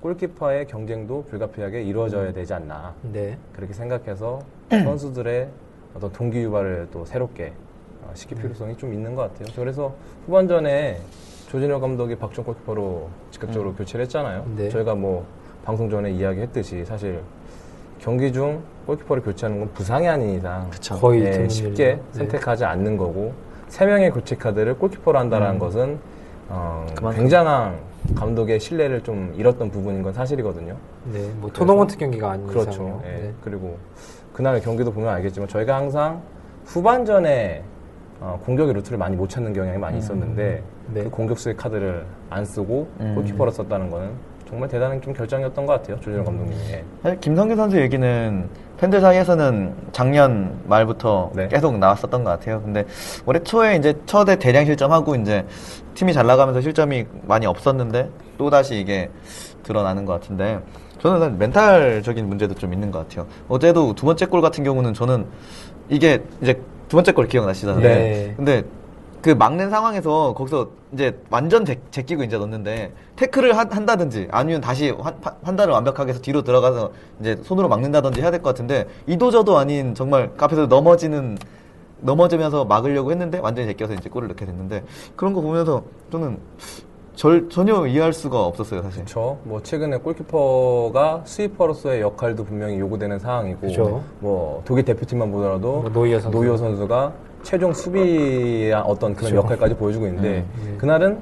[0.00, 3.36] 골키퍼의 경쟁도 불가피하게 이루어져야 되지 않나 네.
[3.52, 5.48] 그렇게 생각해서 선수들의
[5.94, 7.52] 어떤 동기 유발을 또 새롭게
[8.02, 8.42] 어, 시킬 네.
[8.42, 9.48] 필요성이 좀 있는 것 같아요.
[9.56, 9.94] 그래서
[10.26, 11.00] 후반전에
[11.48, 14.46] 조진혁 감독이 박종 골키퍼로 즉각적으로 교체를 했잖아요.
[14.56, 14.68] 네.
[14.68, 15.26] 저희가 뭐
[15.64, 17.20] 방송 전에 이야기했듯이 사실
[17.98, 20.94] 경기 중 골키퍼를 교체하는 건 부상이 아닌 이상 그쵸.
[20.96, 21.84] 거의 예, 드문 쉽게.
[21.94, 22.02] 네.
[22.12, 23.32] 선택하지 않는 거고
[23.68, 25.58] 세 명의 교체 카드를 골키퍼로 한다는 음.
[25.58, 25.98] 것은
[26.48, 26.86] 어.
[27.14, 27.76] 굉장한
[28.14, 30.76] 감독의 신뢰를 좀 잃었던 부분인 건 사실이거든요.
[31.12, 31.30] 네.
[31.36, 32.70] 뭐 토너먼트 경기가 아닌 그렇죠.
[32.70, 33.02] 이상요.
[33.04, 33.08] 예.
[33.08, 33.32] 네.
[33.44, 33.76] 그리고
[34.32, 36.22] 그날 경기도 보면 알겠지만 저희가 항상
[36.64, 37.62] 후반전에
[38.20, 40.62] 어, 공격의 루트를 많이 못 찾는 경향이 많이 있었는데
[40.94, 41.02] 네.
[41.04, 43.14] 그 공격수의 카드를 안 쓰고 음.
[43.16, 44.10] 골키퍼로 썼다는 거는
[44.48, 46.24] 정말 대단한 좀 결정이었던 것 같아요.
[46.24, 46.56] 감독님이.
[46.70, 46.84] 예.
[47.02, 51.48] 사실 김성규 선수 얘기는 팬들 사이에서는 작년 말부터 네.
[51.48, 52.62] 계속 나왔었던 것 같아요.
[52.62, 52.84] 근데
[53.26, 55.44] 올해 초에 이제 첫에 대량 실점하고 이제
[55.94, 58.08] 팀이 잘 나가면서 실점이 많이 없었는데
[58.38, 59.10] 또 다시 이게
[59.64, 60.60] 드러나는 것 같은데
[61.00, 63.26] 저는 멘탈적인 문제도 좀 있는 것 같아요.
[63.48, 65.26] 어제도 두 번째 골 같은 경우는 저는
[65.88, 66.54] 이게 이제
[66.88, 67.82] 두 번째 골 기억나시잖아요.
[67.82, 68.34] 네.
[68.36, 68.62] 근데
[69.20, 74.90] 그 막는 상황에서 거기서 이제 완전 제, 제끼고 이제 넣는데 태클을 한, 한다든지 아니면 다시
[74.90, 79.58] 환, 판- 판단을 완벽하게 해서 뒤로 들어가서 이제 손으로 막는다든지 해야 될 것 같은데 이도저도
[79.58, 81.36] 아닌 정말 앞에서 넘어지는
[82.00, 84.84] 넘어지면서 막으려고 했는데 완전히 제껴서 이제 골을 넣게 됐는데
[85.16, 86.38] 그런 거 보면서 저는
[87.16, 89.02] 절, 전혀 이해할 수가 없었어요 사실.
[89.02, 89.40] 그렇죠.
[89.42, 94.04] 뭐 최근에 골키퍼가 스위퍼로서의 역할도 분명히 요구되는 상황이고, 그죠.
[94.20, 96.38] 뭐 독일 대표팀만 보더라도 뭐 노이어 선수.
[96.38, 99.36] 노이어 선수가 최종 수비의 어떤 그런 그죠.
[99.38, 100.76] 역할까지 보여주고 있는데 음.
[100.78, 101.18] 그날은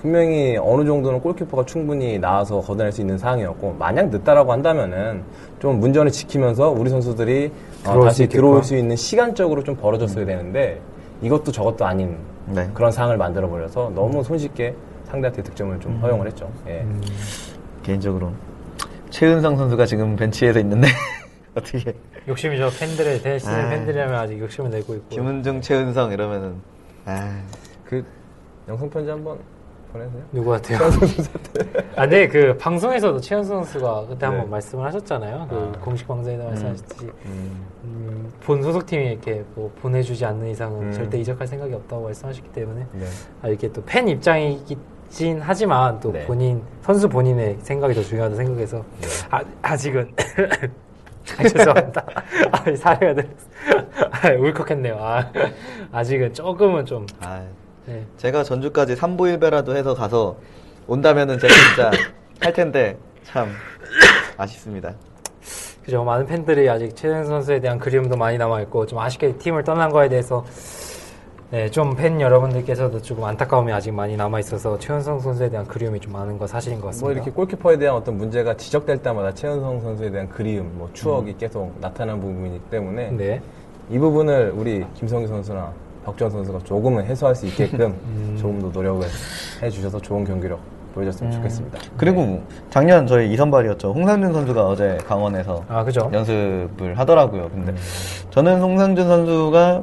[0.00, 5.22] 분명히 어느 정도는 골키퍼가 충분히 나와서 걷어낼 수 있는 상황이었고 만약 늦다라고 한다면은
[5.58, 7.52] 좀 문전을 지키면서 우리 선수들이
[7.86, 8.40] 어, 다시 있게끔.
[8.40, 10.80] 들어올 수 있는 시간적으로 좀 벌어졌어야 되는데
[11.20, 12.68] 이것도 저것도 아닌 네.
[12.72, 16.50] 그런 상황을 만들어 버려서 너무 손쉽게 상대한테 득점을 좀 허용을 했죠.
[16.66, 16.80] 예.
[16.80, 17.02] 음.
[17.82, 18.32] 개인적으로
[19.10, 20.88] 최은성 선수가 지금 벤치에서 있는데
[21.54, 21.94] 어떻게
[22.26, 22.70] 욕심이죠.
[22.78, 23.68] 팬들의 대신 아.
[23.68, 25.08] 팬들이라면 아직 욕심을 내고 있고.
[25.10, 26.54] 김은중 최은성 이러면은
[27.04, 27.42] 아
[27.84, 28.04] 그
[28.68, 29.36] 영상 편지 한번
[29.92, 30.22] 보내세요.
[30.32, 30.78] 누구 같아요?
[31.96, 34.50] 아, 네, 그 방송에서도 최현수 선수가 그때 한번 네.
[34.50, 35.46] 말씀을 하셨잖아요.
[35.50, 35.80] 그 아.
[35.80, 40.92] 공식 방송에서 말씀하셨듯이 음, 음, 본 소속팀이 이렇게 뭐 보내주지 않는 이상은 음.
[40.92, 43.06] 절대 이적할 생각이 없다고 말씀하셨기 때문에 네.
[43.42, 46.24] 아, 이렇게 또 팬 입장이긴 하지만 또 네.
[46.26, 48.84] 본인 선수 본인의 생각이 더 중요하다 생각해서
[49.30, 50.12] 아, 아직은
[51.38, 52.04] 아, 죄송합니다.
[52.52, 53.46] 아, 사례가 들었어.
[54.10, 54.96] 아, 울컥했네요.
[54.98, 55.30] 아,
[55.92, 57.42] 아직은 조금은 좀 아,
[57.90, 58.06] 네.
[58.18, 60.36] 제가 전주까지 삼보일배라도 해서 가서
[60.86, 61.90] 온다면은 제가 진짜
[62.40, 63.48] 할 텐데 참
[64.36, 64.94] 아쉽습니다.
[65.84, 66.04] 그죠.
[66.04, 70.44] 많은 팬들이 아직 최현 선수에 대한 그리움도 많이 남아있고, 좀 아쉽게 팀을 떠난 거에 대해서,
[71.50, 76.38] 네, 좀 팬 여러분들께서도 조금 안타까움이 아직 많이 남아있어서, 최현성 선수에 대한 그리움이 좀 많은
[76.38, 77.06] 거 사실인 것 같습니다.
[77.06, 81.74] 뭐 이렇게 골키퍼에 대한 어떤 문제가 지적될 때마다 최현성 선수에 대한 그리움, 뭐 추억이 계속
[81.80, 83.42] 나타나는 부분이기 때문에 네.
[83.90, 85.72] 이 부분을 우리 김성기 선수나
[86.04, 88.36] 박주원 선수가 조금은 해소할 수 있게끔 음.
[88.38, 89.06] 조금 더 노력을
[89.62, 90.58] 해주셔서 좋은 경기력
[90.94, 91.78] 보여줬으면 좋겠습니다.
[91.96, 93.92] 그리고 작년 저희 이선발이었죠.
[93.92, 96.10] 홍상준 선수가 어제 강원에서 아, 그죠.
[96.12, 97.44] 연습을 하더라고요.
[97.54, 97.64] 음.
[97.64, 97.80] 근데
[98.30, 99.82] 저는 홍상준 선수가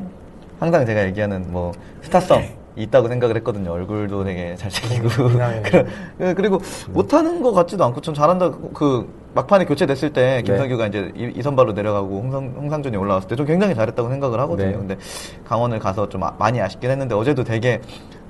[0.60, 2.44] 항상 제가 얘기하는 뭐 스타성
[2.78, 3.72] 있다고 생각을 했거든요.
[3.72, 5.62] 얼굴도 되게 잘생기고 이상해요.
[5.64, 6.60] 그- 그리고
[6.90, 8.52] 못하는 것 같지도 않고 좀 잘한다.
[8.74, 13.76] 그 막판에 교체됐을 때 김성규가 이제 이- 이선발로 내려가고 홍상, 홍상준이 올라왔을 때 좀 굉장히
[13.76, 14.68] 잘했다고 생각을 하거든요.
[14.72, 14.78] 네.
[14.78, 14.98] 근데
[15.46, 17.82] 강원을 가서 좀 아- 많이 아쉽긴 했는데 어제도 되게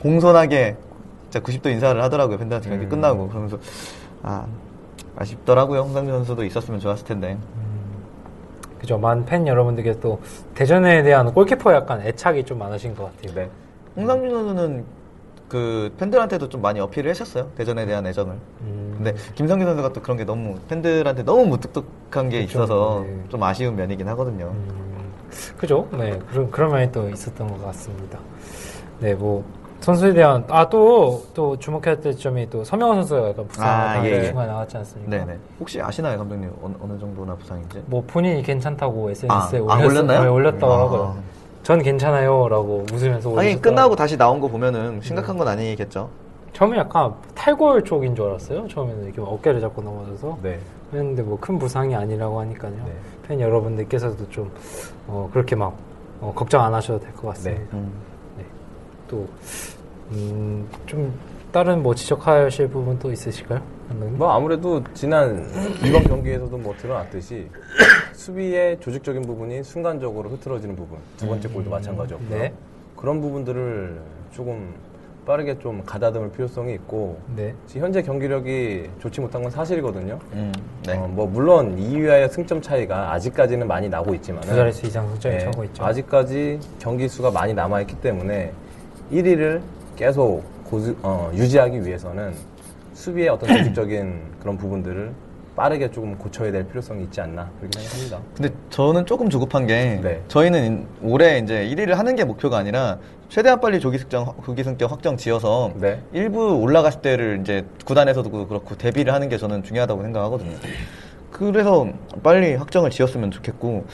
[0.02, 0.76] 공손하게
[1.30, 2.38] 진짜 90도 인사를 하더라고요.
[2.38, 2.90] 팬들한테 경기 음.
[2.90, 3.58] 끝나고 그러면서
[4.24, 4.46] 아
[5.18, 5.82] 아쉽더라고요.
[5.82, 7.38] 홍상준 선수도 있었으면 좋았을 텐데.
[8.80, 8.98] 그죠.
[9.00, 10.20] 많은 팬 여러분들께 또,
[10.54, 13.34] 대전에 대한 골키퍼에 약간 애착이 좀 많으신 것 같아요.
[13.34, 13.50] 네.
[13.98, 14.86] 홍상준 선수는
[15.50, 17.50] 그 팬들한테도 좀 많이 어필을 했었어요.
[17.56, 18.36] 대전에 대한 애정을.
[18.62, 18.94] 음.
[18.98, 23.24] 근데 김성규 선수가 또 그런 게 너무 팬들한테 너무 무뚝뚝한 게 그쵸, 있어서 네.
[23.30, 24.48] 좀 아쉬운 면이긴 하거든요.
[24.48, 25.12] 음,
[25.58, 25.88] 그죠?
[25.92, 28.20] 네, 그런, 그런 면이 또 있었던 것 같습니다.
[29.00, 29.44] 네, 뭐,
[29.80, 34.12] 선수에 대한, 아, 또, 또 주목해야 될 점이 또 서명호 선수가 약간 아, 당한 예,
[34.12, 34.24] 예.
[34.26, 35.10] 순간에 나왔지 않습니까?
[35.18, 35.38] 네네.
[35.60, 36.52] 혹시 아시나요, 감독님?
[36.62, 37.84] 어느, 어느 정도나 부상인지?
[37.86, 40.24] 뭐 본인이 괜찮다고 SNS에 아, 아, 올렸나요?
[40.24, 40.80] 네, 올렸다고 아.
[40.82, 41.18] 하고요.
[41.68, 42.48] 전 괜찮아요.
[42.48, 43.62] 라고 웃으면서 아니, 올리셨더라고요.
[43.62, 46.10] 끝나고 다시 나온 거 보면은 심각한 건 아니겠죠?
[46.54, 48.70] 처음에 약간 탈골 쪽인 줄 알았어요.
[48.70, 50.38] 처음에는 이렇게 어깨를 잡고 넘어져서.
[50.42, 50.58] 네.
[50.94, 52.72] 했는데 뭐 큰 부상이 아니라고 하니까요.
[52.86, 52.94] 네.
[53.28, 54.50] 팬 여러분들께서도 좀,
[55.08, 55.76] 어, 그렇게 막,
[56.22, 57.62] 어, 걱정 안 하셔도 될 것 같습니다.
[57.64, 57.68] 네.
[57.74, 57.92] 음.
[59.10, 59.28] 또,
[60.14, 61.14] 음, 좀,
[61.52, 63.60] 다른 뭐 지적하실 부분 또 있으실까요?
[63.90, 65.48] 뭐 아무래도 지난
[65.86, 67.48] 이번 경기에서도 뭐 드러났듯이
[68.14, 72.30] 수비의 조직적인 부분이 순간적으로 흐트러지는 부분 두 번째 골도 마찬가지였고요.
[72.40, 72.54] 네.
[72.96, 73.98] 그런 부분들을
[74.32, 74.74] 조금
[75.26, 77.54] 빠르게 좀 가다듬을 필요성이 있고 네.
[77.66, 80.20] 지금 현재 경기력이 좋지 못한 건 사실이거든요.
[80.34, 80.54] 음,
[80.86, 80.94] 네.
[80.98, 85.44] 어, 뭐 물론 2위와의 승점 차이가 아직까지는 많이 나고 있지만 두 자릿수 이상 승점이 네,
[85.44, 85.84] 차고 있죠.
[85.84, 88.52] 아직까지 경기 수가 많이 남아 있기 때문에
[89.12, 89.62] 1위를
[89.98, 92.34] 계속 고수- 어, 유지하기 위해서는
[92.98, 95.14] 수비의 어떤 조직적인 그런 부분들을
[95.56, 98.20] 빠르게 조금 고쳐야 될 필요성이 있지 않나 그렇게 생각합니다.
[98.36, 100.22] 근데 저는 조금 조급한 게 네.
[100.28, 102.98] 저희는 인- 올해 이제 1위를 하는 게 목표가 아니라
[103.30, 106.02] 최대한 빨리 조기 승점 조기 승격 확정 지어서 네.
[106.12, 110.56] 일부 올라갔을 때를 이제 구단에서도 그렇고 대비를 하는 게 저는 중요하다고 생각하거든요.
[111.32, 111.88] 그래서
[112.24, 113.86] 빨리 확정을 지었으면 좋겠고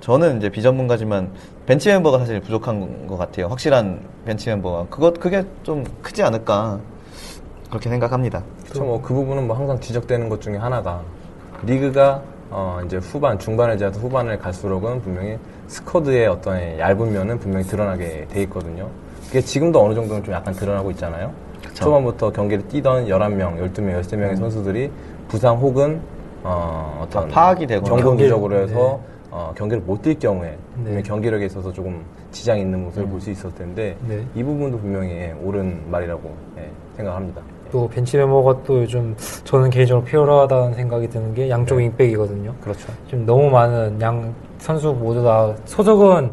[0.00, 1.32] 저는 이제 비전문가지만
[1.66, 3.46] 벤치 멤버가 사실 부족한 것 같아요.
[3.48, 6.78] 확실한 벤치 멤버가 그것 그게 좀 크지 않을까
[7.68, 8.42] 그렇게 생각합니다.
[8.64, 8.84] 그렇죠.
[8.84, 11.02] 뭐그 부분은 뭐 항상 지적되는 것 중에 하나가
[11.64, 18.26] 리그가 어 이제 후반 중반에 지나서 후반을 갈수록은 분명히 스쿼드의 어떤 얇은 면은 분명히 드러나게
[18.28, 18.88] 돼 있거든요.
[19.26, 21.30] 그게 지금도 어느 정도는 좀 약간 드러나고 있잖아요.
[21.74, 24.90] 초반부터 경기를 뛰던 11명, 12명, 13명의 선수들이
[25.28, 26.00] 부상 혹은
[26.42, 27.96] 어 어떤 다 파악이 되거나.
[27.96, 29.18] 경고 누적으로 해서 네.
[29.30, 31.02] 어, 경기를 못 뛸 경우에 네.
[31.02, 34.24] 경기력에 있어서 조금 지장이 있는 모습을 볼수 있었을 텐데 네.
[34.34, 37.42] 이 부분도 분명히 예, 옳은 말이라고 예, 생각합니다.
[37.70, 41.84] 또 벤치 메모가 또 요즘 저는 개인적으로 필요하다는 생각이 드는 게 양쪽 네.
[41.84, 42.54] 윙백이거든요.
[42.60, 42.92] 그렇죠.
[43.06, 46.30] 지금 너무 많은 양 선수 모두 다 소속은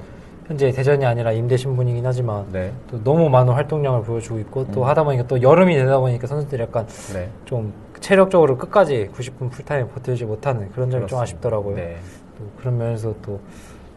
[0.47, 2.71] 현재 대전이 아니라 임대 신분이긴 하지만 네.
[2.89, 6.85] 또 너무 많은 활동량을 보여주고 있고 또 하다 보니까 또 여름이 되다 보니까 선수들이 약간
[7.13, 7.29] 네.
[7.45, 11.21] 좀 체력적으로 끝까지 90분 풀타임 버티지 못하는 그런 점이 좀 그렇습니다.
[11.23, 11.75] 아쉽더라고요.
[11.75, 11.97] 네.
[12.37, 13.39] 또 그런 면에서 또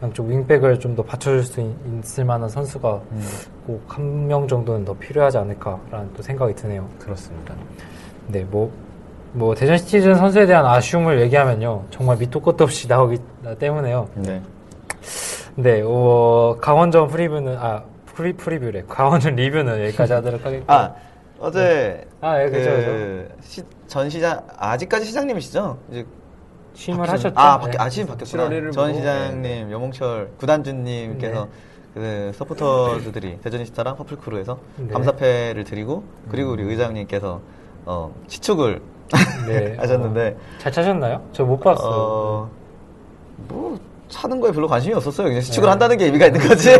[0.01, 3.01] 양쪽 윙백을 좀 더 받쳐줄 수 있, 을 만한 선수가
[3.69, 6.87] 꼭 한 명 정도는 더 필요하지 않을까라는 또 생각이 드네요.
[6.99, 7.53] 그렇습니다.
[8.27, 8.71] 네, 뭐,
[9.33, 11.83] 뭐, 대전 시티즌 선수에 대한 아쉬움을 얘기하면요.
[11.91, 13.19] 정말 밑도 끝도 없이 나오기
[13.59, 14.09] 때문에요.
[14.15, 14.41] 네.
[15.55, 18.83] 네, 어, 강원전 preview는, 아, pre, preview래.
[18.87, 20.65] 강원전 리뷰는 여기까지 하도록 하겠고.
[20.71, 20.93] 아
[21.41, 25.77] 어제 아, 예, 그죠, 그 시- 전 시장 아직까지 시장님이시죠?
[25.91, 26.05] 이제
[26.73, 27.33] 취임을 하셨죠?
[27.39, 27.83] 아, 바뀌, 네.
[27.83, 28.49] 아, 취임 바뀌었구나.
[28.49, 28.93] 7월 1일 전.
[28.93, 31.49] 시장님, 염홍철, 구단주님께서 네.
[31.99, 34.93] 그 서포터즈들이 대저니스타랑 퍼플크루에서 네.
[34.93, 37.41] 감사패를 드리고 그리고 우리 의장님께서
[37.85, 38.81] 어, 시축을
[39.47, 41.21] 네, 하셨는데 잘 차셨나요?
[41.33, 41.91] 저 못 봤어요.
[41.93, 42.49] 어,
[43.49, 45.27] 뭐 차는 거에 별로 관심이 없었어요.
[45.27, 45.69] 그냥 시축을 네.
[45.71, 46.69] 한다는 게 의미가 있는 거지.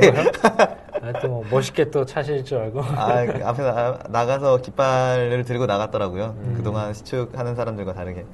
[1.02, 2.82] 아, 또뭐 멋있게 또 차실 줄 알고.
[2.82, 6.36] 아, 그 앞에 나, 나가서 깃발을 들고 나갔더라고요.
[6.38, 6.54] 음.
[6.56, 8.26] 그동안 시축하는 사람들과 다르게.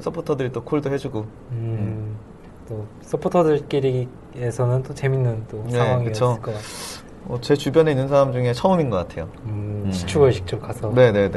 [0.00, 1.26] 서포터들이 또 콜도 해주고.
[1.52, 2.16] 음,
[2.70, 6.26] 또, 서포터들끼리에서는 또 재밌는 또 네, 상황이었을 그쵸.
[6.40, 6.60] 것 같아요.
[7.28, 9.28] 어, 제 주변에 있는 사람 중에 처음인 것 같아요.
[9.44, 9.92] 음, 음.
[9.92, 10.88] 시축을 직접 가서.
[10.90, 11.28] 네네네.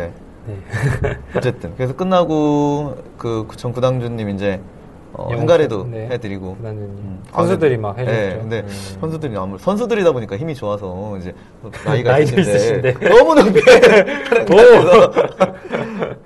[0.45, 0.57] 네.
[1.35, 4.61] 어쨌든 그래서 끝나고 그전 구당주님 이제
[5.13, 6.07] 어, 영상, 한가래도 네.
[6.11, 6.57] 해드리고.
[6.61, 7.23] 음.
[7.33, 8.35] 선수들이 아, 막 근데- 해줬죠.
[8.35, 8.97] 네, 근데 음.
[9.01, 11.33] 선수들이 아무 선수들이다 보니까 힘이 좋아서 이제
[11.85, 12.93] 나이가 있으신데 있으신데.
[13.09, 15.53] 너무 높게 하는 것 같아서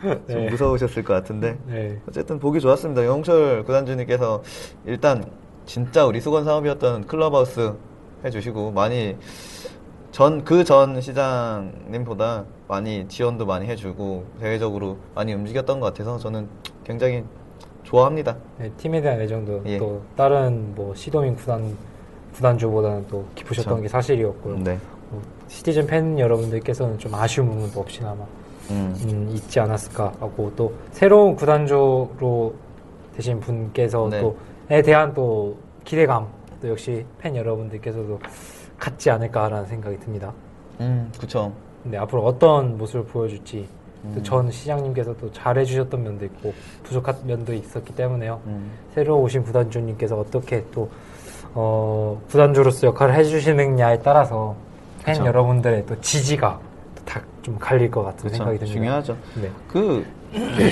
[0.07, 0.49] 좀 네.
[0.49, 1.99] 무서우셨을 것 같은데 네.
[2.07, 3.05] 어쨌든 보기 좋았습니다.
[3.05, 4.41] 영철 구단주님께서
[4.85, 5.23] 일단
[5.65, 7.73] 진짜 우리 수건 사업이었던 클럽하우스
[8.25, 9.15] 해주시고 많이
[10.11, 16.47] 전 그 전 시장님보다 많이 지원도 많이 해주고 대외적으로 많이 움직였던 것 같아서 저는
[16.83, 17.23] 굉장히
[17.83, 18.35] 좋아합니다.
[18.57, 19.77] 네, 팀에 대한 애정도 예.
[19.77, 21.75] 또 다른 뭐 시도민 구단
[22.33, 23.81] 구단주보다는 또 깊으셨던 그쵸.
[23.83, 24.57] 게 사실이었고요.
[24.59, 24.77] 네.
[25.09, 28.25] 뭐 시티즌 팬 여러분들께서는 좀 아쉬운 부분도 없이나마
[28.71, 28.95] 음.
[29.05, 32.53] 음, 있지 않았을까 하고 또 새로운 구단주로
[33.15, 34.21] 되신 분께서 네.
[34.21, 36.27] 또에 대한 또 기대감
[36.61, 38.19] 또 역시 팬 여러분들께서도
[38.77, 40.33] 같지 않을까라는 생각이 듭니다.
[40.79, 41.51] 음, 그쵸.
[41.83, 43.67] 근데 앞으로 어떤 모습을 보여줄지
[44.03, 44.13] 음.
[44.15, 46.53] 또전 시장님께서 또 잘해주셨던 면도 있고
[46.83, 48.39] 부족한 면도 있었기 때문에요.
[48.45, 48.71] 음.
[48.93, 50.89] 새로 오신 구단주님께서 어떻게 또
[51.53, 54.55] 어, 구단주로서 역할을 해주시느냐에 따라서
[55.03, 55.25] 팬 그쵸.
[55.25, 56.59] 여러분들의 또 지지가
[57.07, 58.35] 다좀 갈릴 것 같은 그쵸.
[58.35, 58.73] 생각이 듭니다.
[58.79, 59.17] 중요하죠.
[59.41, 59.49] 네.
[59.67, 60.05] 그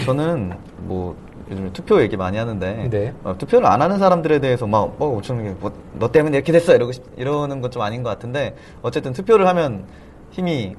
[0.05, 1.15] 저는 뭐
[1.49, 3.13] 요즘 투표 얘기 많이 하는데 네.
[3.23, 6.91] 어, 투표를 안 하는 사람들에 대해서 막 뭐, 어쩌면 뭐, 너 때문에 이렇게 됐어 이러고
[6.91, 9.85] 싶, 이러는 건 좀 아닌 것 같은데 어쨌든 투표를 하면
[10.31, 10.75] 힘이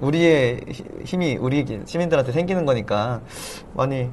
[0.00, 3.20] 우리의 히- 힘이 우리 시민들한테 생기는 거니까
[3.74, 4.08] 많이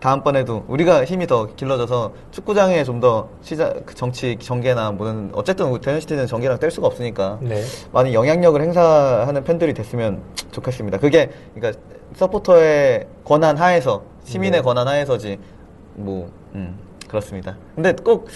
[0.00, 6.26] 다음번에도 우리가 힘이 더 길러져서 축구장에 좀 더 시작 그 정치 전개나 뭐는 어쨌든 대전시티는
[6.26, 7.62] 전개랑 뗄 수가 없으니까 네.
[7.92, 10.98] 많이 영향력을 행사하는 팬들이 됐으면 좋겠습니다.
[10.98, 11.78] 그게 그러니까
[12.14, 14.64] 서포터의 권한 하에서 시민의 네.
[14.64, 15.38] 권한 하에서지
[15.94, 17.56] 뭐 음, 그렇습니다.
[17.74, 18.28] 근데 꼭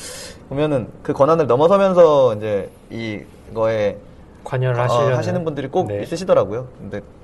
[0.50, 3.96] 보면은 그 권한을 넘어서면서 이제 이거에
[4.44, 6.02] 관여를 어, 하시는 분들이 꼭 네.
[6.02, 6.68] 있으시더라고요.
[6.78, 7.19] 근데 좀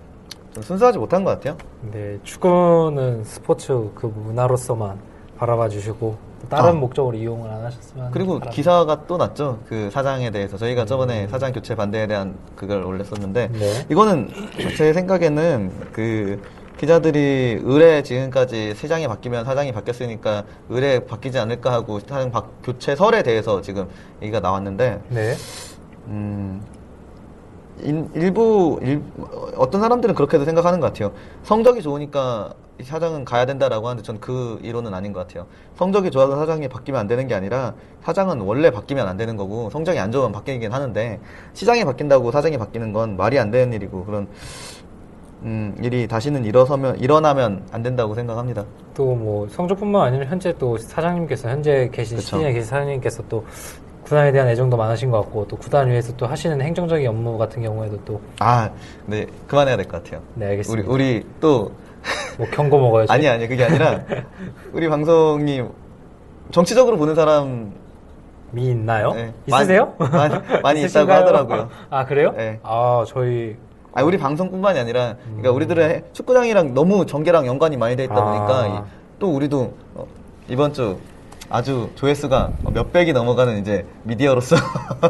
[0.62, 1.56] 순수하지 못한 것 같아요.
[1.92, 4.98] 네, 축구는 스포츠 그 문화로서만
[5.38, 6.72] 바라봐 주시고 또 다른 아.
[6.72, 8.50] 목적으로 이용을 안 하셨으면 그리고 바랍니다.
[8.50, 9.58] 기사가 또 났죠.
[9.68, 10.86] 그 사장에 대해서 저희가 음.
[10.86, 13.86] 저번에 사장 교체 반대에 대한 그걸 올렸었는데 네.
[13.90, 14.28] 이거는
[14.76, 16.40] 제 생각에는 그
[16.78, 23.62] 기자들이 의뢰 지금까지 시장이 바뀌면 사장이 바뀌었으니까 의뢰 바뀌지 않을까 하고 사장 바- 교체설에 대해서
[23.62, 23.88] 지금
[24.20, 25.34] 얘기가 나왔는데 네.
[26.08, 26.75] 음, 인-
[27.82, 29.02] 일부 일,
[29.56, 31.12] 어떤 사람들은 그렇게도 생각하는 것 같아요.
[31.42, 35.46] 성적이 좋으니까 이 사장은 가야 된다라고 하는데 전 그 이론은 아닌 것 같아요.
[35.76, 39.98] 성적이 좋아서 사장이 바뀌면 안 되는 게 아니라 사장은 원래 바뀌면 안 되는 거고 성적이
[39.98, 41.20] 안 좋으면 바뀌긴 하는데
[41.54, 44.26] 시장이 바뀐다고 사장이 바뀌는 건 말이 안 되는 일이고 그런
[45.42, 48.64] 음, 일이 다시는 일어서면 일어나면 안 된다고 생각합니다.
[48.94, 52.36] 또 뭐 성적뿐만 아니라 현재 또 사장님께서 현재 계신 그쵸.
[52.36, 53.44] 시즌에 계신 사장님께서 또
[54.06, 57.98] 구단에 대한 애정도 많으신 것 같고 또 구단 위에서 또 하시는 행정적인 업무 같은 경우에도
[58.04, 58.70] 또 아,
[59.06, 60.20] 네 그만해야 될 것 같아요.
[60.36, 60.90] 네, 우리 알겠습니다.
[60.90, 61.70] 우리 또
[62.38, 63.12] 뭐 경고 먹어야죠.
[63.12, 64.00] 아니 아니 그게 아니라
[64.72, 65.60] 우리 방송이
[66.52, 67.72] 정치적으로 보는 사람
[68.52, 69.12] 미 있나요?
[69.12, 69.92] 네, 있으세요?
[69.98, 71.10] 많이, 많이, 있다고?
[71.10, 71.68] 하더라고요.
[71.90, 72.32] 아 그래요?
[72.36, 72.60] 네.
[72.62, 73.56] 아 저희
[73.92, 75.56] 아 우리 방송뿐만이 아니라 그러니까 음.
[75.56, 78.66] 우리들의 축구장이랑 너무 전개랑 연관이 많이 돼 있다 보니까 아.
[78.86, 80.06] 이- 또 우리도 어,
[80.48, 80.96] 이번 주
[81.48, 84.56] 아주 조회수가 몇백이 넘어가는 이제 미디어로서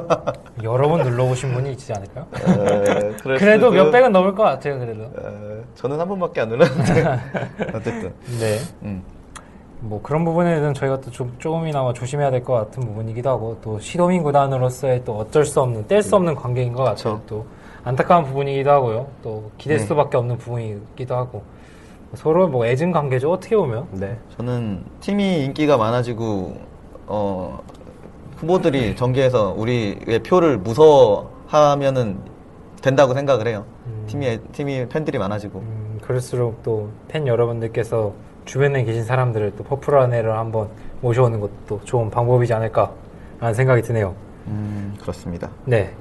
[0.63, 2.27] 여러 번 눌러보신 분이 있지 않을까요?
[2.35, 4.79] 에, 그래도 수도- 몇 백은 넘을 것 같아요.
[4.79, 5.05] 그래도.
[5.05, 7.03] 에, 저는 한 번밖에 안 눌렀는데
[7.75, 8.59] 어쨌든 네.
[8.83, 9.03] 음.
[9.81, 14.23] 뭐 그런 부분에는 저희가 또 좀, 조금이나마 조심해야 될 것 같은 부분이기도 하고 또 시도민
[14.23, 17.15] 구단으로서의 또 어쩔 수 없는 뗄 수 없는 관계인 것 같아요.
[17.17, 17.23] 그쵸.
[17.27, 17.47] 또
[17.85, 19.07] 안타까운 부분이기도 하고요.
[19.23, 19.85] 또 기댈 네.
[19.85, 21.43] 수밖에 없는 부분이기도 하고
[22.15, 23.31] 서로 뭐 애증 관계죠.
[23.31, 23.87] 어떻게 보면.
[23.93, 24.17] 네.
[24.37, 26.57] 저는 팀이 인기가 많아지고
[27.07, 27.61] 어
[28.37, 32.19] 후보들이 전개해서 우리의 표를 무서워하면은
[32.83, 33.65] 된다고 생각을 해요.
[33.87, 34.05] 음.
[34.07, 38.13] 팀이 팀이 팬들이 많아지고 음, 그럴수록 또 팬 여러분들께서
[38.45, 40.69] 주변에 계신 사람들을 또 퍼플한 애를 한번
[41.01, 44.15] 모셔오는 것도 좋은 방법이지 않을까라는 생각이 드네요.
[44.47, 45.51] 음, 그렇습니다.
[45.65, 45.93] 네.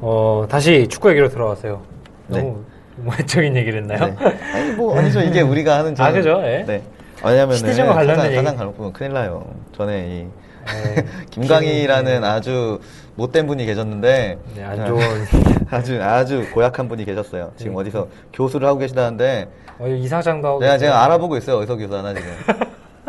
[0.00, 1.80] 어, 다시 축구 얘기로 들어와서요.
[2.28, 2.56] 네.
[2.96, 4.14] 뭐 외적인 얘기를 했나요?
[4.18, 4.38] 네.
[4.54, 6.40] 아니 뭐 아니죠 이게 우리가 하는 아, 저는- 그죠?
[6.44, 6.64] 예.
[6.66, 6.82] 네.
[7.24, 9.46] 왜냐면은 시티즌과 관련된 가장, 갈고 큰일 나요.
[9.76, 10.26] 전에 이
[10.94, 11.04] 네.
[11.30, 12.80] 김광희라는 아주
[13.16, 15.00] 못된 분이 계셨는데 네, 안 좋은.
[15.70, 17.52] 아주 아주 고약한 분이 계셨어요.
[17.56, 17.80] 지금 네.
[17.80, 20.60] 어디서 교수를 하고 계시다는데 어, 이사장도 하고.
[20.60, 20.78] 내가.
[20.78, 21.56] 지금 알아보고 있어요.
[21.58, 22.30] 어디서 교수 하나 지금.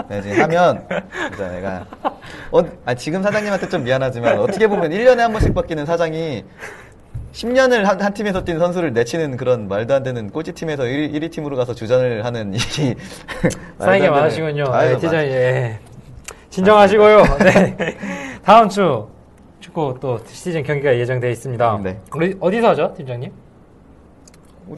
[0.09, 0.87] 내가 지금 하면
[1.29, 1.85] 진짜 내가
[2.51, 6.43] 어, 아, 지금 사장님한테 좀 미안하지만 어떻게 보면 1년에 한 번씩 바뀌는 사장이
[7.33, 11.31] 10년을 한, 한 팀에서 뛴 선수를 내치는 그런 말도 안 되는 꼴찌 팀에서 1위, 1위
[11.31, 12.59] 팀으로 가서 주전을 하는 이
[13.79, 14.65] 사이게 많으시군요.
[14.71, 15.79] 아유, 네, 팀장님, 예.
[16.51, 17.23] 진정하시고요.
[17.39, 17.97] 네.
[18.45, 19.07] 다음 주
[19.59, 21.79] 축구 또 시즌 경기가 예정되어 있습니다.
[21.83, 21.99] 네.
[22.15, 23.31] 우리 어디서 하죠, 팀장님?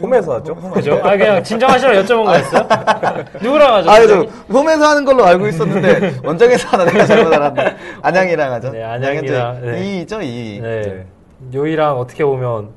[0.01, 0.55] 홈에서 하죠.
[0.55, 0.99] 그죠?
[1.03, 2.67] 아, 그냥 진정하시라 여쭤본 거였어요?
[3.43, 3.89] 누구랑 하죠?
[3.89, 4.29] 아, 저 선생님?
[4.51, 7.75] 홈에서 하는 걸로 알고 있었는데 원정에서 하나 내가 잘못 알았네.
[8.01, 8.71] 안양이랑 하죠.
[8.71, 10.05] 네, 안양이랑, 네.
[10.05, 10.59] 2죠, 2.
[10.61, 11.05] 네.
[11.39, 11.57] 네.
[11.57, 12.69] 요이랑 어떻게 보면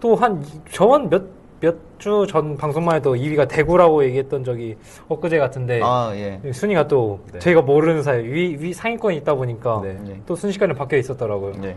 [0.00, 1.24] 또 한 저번 몇
[1.62, 4.74] 몇 주 전 방송만 해도 2위가 대구라고 얘기했던 적이
[5.08, 6.40] 엊그제 같은데 아, 예.
[6.50, 7.38] 순위가 또 네.
[7.38, 9.98] 저희가 모르는 사이 위, 위 상위권에 있다 보니까 네.
[10.08, 10.20] 예.
[10.24, 11.52] 또 순식간에 바뀌어 있었더라고요.
[11.64, 11.76] 예.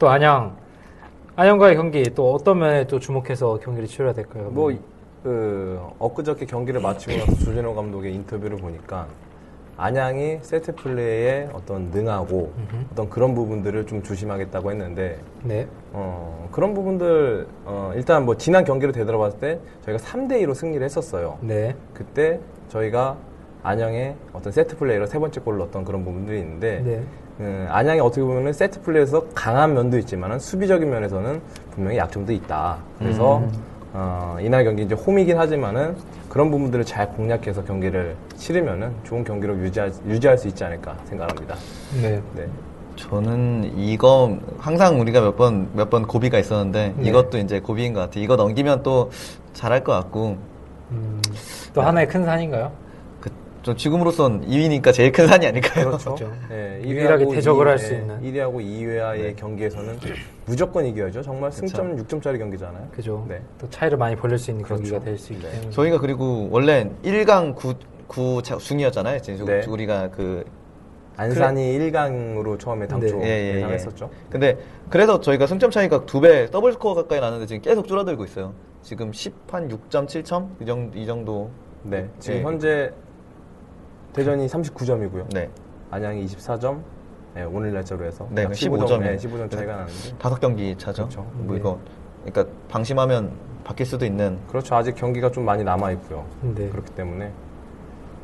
[0.00, 0.56] 또 안양
[1.36, 4.50] 안양과의 경기 또 어떤 면에 또 주목해서 경기를 치러야 될까요?
[4.50, 4.72] 뭐,
[5.22, 9.06] 그, 엊그저께 경기를 마치고 나서 조진호 감독의 인터뷰를 보니까
[9.80, 12.84] 안양이 세트 플레이에 어떤 능하고 음흠.
[12.92, 15.66] 어떤 그런 부분들을 좀 조심하겠다고 했는데 네.
[15.92, 21.38] 어, 그런 부분들 어, 일단 뭐 지난 경기를 되돌아봤을 때 저희가 3대 2로 승리를 했었어요.
[21.40, 21.74] 네.
[21.94, 23.16] 그때 저희가
[23.62, 27.02] 안양의 어떤 세트 플레이로 세 번째 골을 넣었던 그런 부분들이 있는데 네.
[27.40, 31.40] 음, 안양이 어떻게 보면 세트 플레이에서 강한 면도 있지만 수비적인 면에서는
[31.70, 32.80] 분명히 약점도 있다.
[32.98, 33.50] 그래서 음.
[33.92, 35.96] 어, 이날 경기 이제 홈이긴 하지만은
[36.28, 41.56] 그런 부분들을 잘 공략해서 경기를 치르면은 좋은 경기력 유지할, 유지할 수 있지 않을까 생각합니다.
[42.00, 42.22] 네.
[42.36, 42.46] 네.
[42.96, 47.08] 저는 이거 항상 우리가 몇번 몇 번 고비가 있었는데 네.
[47.08, 48.22] 이것도 이제 고비인 것 같아요.
[48.22, 49.10] 이거 넘기면 또
[49.54, 50.36] 잘할 것 같고
[50.92, 51.20] 음,
[51.72, 52.70] 또 하나의 큰 산인가요?
[53.60, 55.86] 그, 좀 지금으로선 2위니까 제일 큰 산이 아닐까요?
[55.86, 56.14] 그렇죠.
[56.14, 56.32] 그렇죠.
[56.48, 58.20] 네, 유일하게 1위하고 대적을 할 2위, 수 있는.
[58.22, 59.98] 1위하고 2위와의 경기에서는
[60.46, 61.22] 무조건 이겨야죠.
[61.22, 61.66] 정말 그쵸.
[61.66, 62.88] 승점 6점짜리 경기잖아요.
[62.92, 63.24] 그죠.
[63.28, 63.40] 네.
[63.58, 64.82] 또 차이를 많이 벌릴 수 있는 그렇죠.
[64.82, 65.52] 경기가 될 수 있기 네.
[65.52, 65.70] 때문에.
[65.70, 67.74] 저희가 그리고 원래 1강 9,
[68.08, 69.20] 9 중이었잖아요.
[69.20, 69.64] 지금 네.
[69.68, 70.44] 우리가 그
[71.16, 73.26] 안산이 1강으로 처음에 당초 네.
[73.26, 73.56] 예, 예, 예.
[73.56, 74.10] 예상했었죠.
[74.30, 74.56] 근데
[74.88, 78.54] 그래서 저희가 승점 차이가 두 배 더블 스코어 가까이 나는데 지금 계속 줄어들고 있어요.
[78.82, 81.50] 지금 10한 6점 7점 이 정도 이 정도.
[81.82, 82.08] 네.
[82.18, 82.42] 지금 예.
[82.42, 82.90] 현재
[84.12, 85.32] 대전이 39점이고요.
[85.32, 85.48] 네.
[85.90, 86.80] 안양이 24점.
[87.34, 89.00] 네, 오늘 날짜로 해서 네, 약15 15점, 점.
[89.02, 91.04] 네, 15점 차이가 나는데 다섯 경기 차죠.
[91.04, 91.26] 그렇죠.
[91.34, 91.60] 뭐 네.
[91.60, 91.78] 이거
[92.24, 93.30] 그러니까 방심하면
[93.62, 94.74] 바뀔 수도 있는 그렇죠.
[94.74, 96.26] 아직 경기가 좀 많이 남아 있고요.
[96.42, 96.68] 네.
[96.68, 97.30] 그렇기 때문에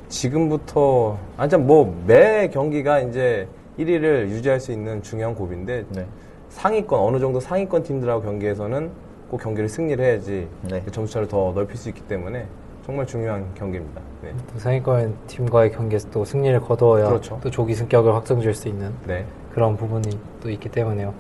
[0.09, 6.07] 지금부터 아니 뭐매 경기가 이제 1위를 유지할 수 있는 중요한 고비인데 네.
[6.49, 8.91] 상위권 어느 정도 상위권 팀들하고 경기에서는
[9.29, 10.85] 꼭 경기를 승리를 해야지 네.
[10.91, 12.47] 점수차를 더 넓힐 수 있기 때문에
[12.87, 14.01] 정말 중요한 경기입니다.
[14.23, 14.33] 네.
[14.53, 17.39] 또 상위권 팀과의 경기에서 또 승리를 거두어야 그렇죠.
[17.43, 19.27] 또 조기 승격을 확정지을 수 있는 네.
[19.53, 21.13] 그런 부분이 또 있기 때문에요.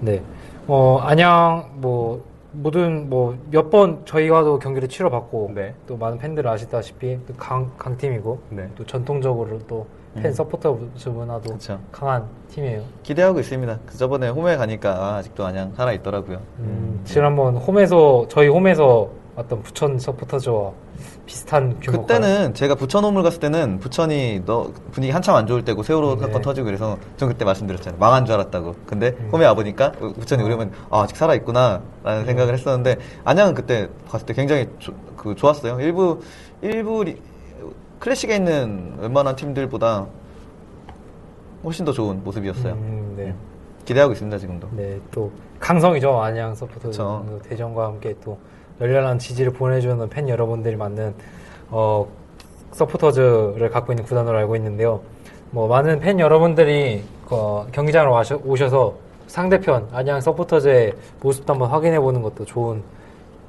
[0.00, 0.22] 네.
[0.68, 5.74] 어, 안양 뭐 모든 뭐 몇 번 저희와도 경기를 치러봤고 네.
[5.88, 8.68] 또 많은 팬들 아시다시피 또 강, 강팀이고 네.
[8.76, 11.80] 또 전통적으로 또 팬 서포터 문화도 그렇죠.
[11.90, 12.82] 강한 팀이에요.
[13.02, 13.80] 기대하고 있습니다.
[13.84, 16.38] 그 저번에 홈에 가니까 아, 아직도 안양 살아 있더라고요.
[16.60, 20.70] 음, 지난번 홈에서 저희 홈에서 왔던 부천 서포터즈와
[21.26, 25.82] 비슷한 규모 그때는 제가 부천 홈을 갔을 때는 부천이 너 분위기 한참 안 좋을 때고
[25.82, 26.20] 세월호 네.
[26.22, 27.98] 사건 터지고 그래서 전 그때 말씀드렸잖아요.
[27.98, 28.74] 망한 줄 알았다고.
[28.86, 29.28] 근데 음.
[29.32, 32.26] 홈에 와보니까 부천이 우려면 아, 아직 살아 있구나 라는 음.
[32.26, 35.80] 생각을 했었는데 안양은 그때 봤을 때 굉장히 조- 그 좋았어요.
[35.80, 36.20] 일부
[36.60, 37.20] 일부 리-
[38.00, 40.06] 클래식에 있는 웬만한 팀들보다
[41.64, 42.74] 훨씬 더 좋은 모습이었어요.
[42.74, 43.34] 음, 네.
[43.86, 44.68] 기대하고 있습니다 지금도.
[44.72, 45.30] 네, 또
[45.60, 47.24] 강성이죠 안양 서포터.
[47.48, 48.38] 대전과 함께 또
[48.80, 51.14] 열렬한 지지를 보내주는 팬 여러분들이 많은
[51.70, 52.06] 어,
[52.72, 55.00] 서포터즈를 갖고 있는 구단으로 알고 있는데요.
[55.50, 58.94] 뭐 많은 팬 여러분들이 어, 경기장으로 와셔- 오셔서
[59.28, 62.82] 상대편 안양 서포터즈의 모습도 한번 확인해 보는 것도 좋은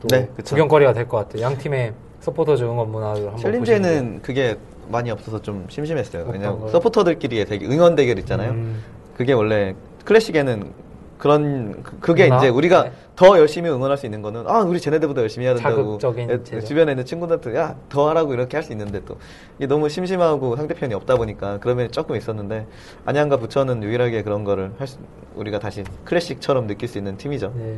[0.01, 0.29] 또 네.
[0.43, 1.41] 구경거리가 될 것 같아요.
[1.43, 3.37] 양 팀의 서포터즈 응원 문화를 한번.
[3.37, 4.55] 챌린지에는 그게
[4.89, 6.25] 많이 없어서 좀 심심했어요.
[6.31, 6.69] 왜냐면 거요?
[6.69, 8.51] 서포터들끼리의 되게 응원 대결 있잖아요.
[8.51, 8.81] 음,
[9.17, 9.73] 그게 원래
[10.05, 10.71] 클래식에는
[11.17, 12.37] 그런 그- 그게 문화?
[12.37, 12.91] 이제 우리가 네.
[13.15, 16.59] 더 열심히 응원할 수 있는 거는 아 우리 쟤네들보다 열심히 해야 된다고 제도.
[16.61, 19.17] 주변에 있는 친구들한테 야 더 하라고 이렇게 할 수 있는데 또
[19.57, 22.67] 이게 너무 심심하고 상대편이 없다 보니까 그러면 조금 있었는데
[23.05, 24.97] 안양과 부천은 유일하게 그런 거를 할 수,
[25.35, 27.53] 우리가 다시 클래식처럼 느낄 수 있는 팀이죠.
[27.55, 27.77] 네.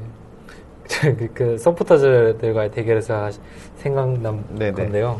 [1.17, 3.29] 그, 그 서포터즈들과의 대결에서
[3.75, 4.71] 생각난 네네.
[4.71, 5.17] 건데요.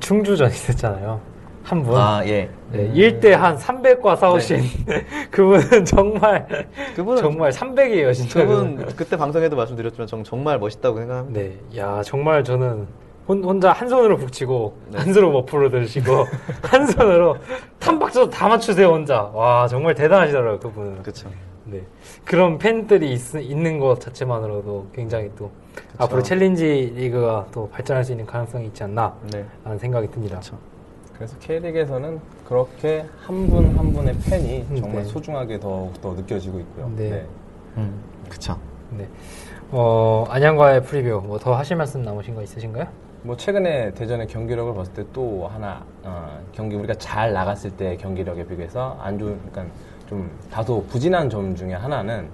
[0.00, 1.20] 충주전 있었잖아요.
[1.64, 1.96] 한 분.
[1.96, 2.50] 아 예.
[2.70, 4.62] 네, 1대 한 300과 싸우신
[5.32, 6.46] 그분은 정말
[6.94, 8.40] 그분은 정말 300이에요, 진짜.
[8.44, 11.40] 그분 그때 방송에도 말씀드렸지만 정, 정말 멋있다고 생각합니다.
[11.40, 12.86] 네, 야 정말 저는
[13.26, 14.98] 혼, 혼자 한 손으로 북치고 네.
[14.98, 16.26] 한 손으로 머프로 들시고
[16.62, 17.36] 한 손으로
[17.78, 19.22] 탐박자도 다 맞추세요 혼자.
[19.32, 21.02] 와 정말 대단하시더라고요 그분은.
[21.02, 21.30] 그렇죠.
[21.64, 21.80] 네.
[22.26, 25.50] 그런 팬들이 있, 있는 것 자체만으로도 굉장히 또
[25.96, 29.46] 앞으로 챌린지 리그가 또 발전할 수 있는 가능성이 있지 않나 네.
[29.64, 30.40] 라는 생각이 듭니다.
[30.42, 35.08] 그래서 K리그에서는 그렇게 한 분한 분의 팬이 음, 정말 네.
[35.08, 36.90] 소중하게 더욱 더 느껴지고 있고요.
[36.96, 37.24] 네.
[37.76, 37.94] 음,
[38.28, 38.56] 그쵸.
[38.90, 39.06] 네.
[39.70, 42.86] 어, 안양과의 preview 뭐 더 하실 말씀 남으신 거 있으신가요?
[43.22, 48.44] 뭐 최근에 대전의 경기력을 봤을 때 또 하나 어, 경기 우리가 잘 나갔을 때 경기력에
[48.46, 49.74] 비교해서 안 좋은 그러니까
[50.08, 52.28] 좀 다소 부진한 점 중에 하나는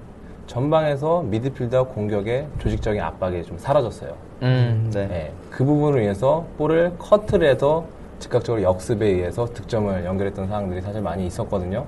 [0.46, 4.14] 전방에서 미드필더 공격의 조직적인 압박이 좀 사라졌어요.
[4.42, 5.06] 음, 네.
[5.06, 7.84] 네, 그 부분을 위해서 볼을 커트를 해서
[8.20, 11.84] 즉각적으로 역습에 의해서 득점을 연결했던 상황들이 사실 많이 있었거든요.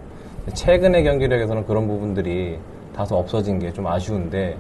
[0.54, 2.58] 최근의 경기력에서는 그런 부분들이
[2.96, 4.56] 다소 없어진 게 좀 아쉬운데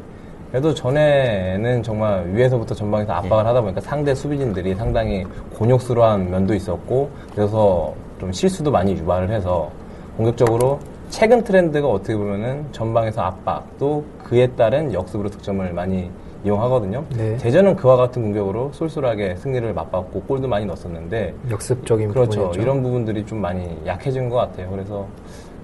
[0.50, 7.94] 그래도 전에는 정말 위에서부터 전방에서 압박을 하다 보니까 상대 수비진들이 상당히 곤욕스러운 면도 있었고 그래서
[8.20, 9.70] 좀 실수도 많이 유발을 해서
[10.16, 16.10] 공격적으로 최근 트렌드가 어떻게 보면은 전방에서 압박 또 그에 따른 역습으로 득점을 많이
[16.44, 17.04] 이용하거든요.
[17.16, 17.36] 네.
[17.36, 22.30] 대전은 그와 같은 공격으로 쏠쏠하게 승리를 맛봤고 골도 많이 넣었었는데 역습적인 그렇죠.
[22.30, 22.60] 부분이었죠.
[22.60, 24.70] 이런 부분들이 좀 많이 약해진 것 같아요.
[24.70, 25.06] 그래서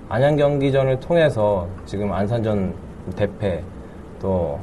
[0.08, 2.74] 안양 경기전을 통해서 지금 안산전
[3.16, 3.62] 대패
[4.20, 4.58] 또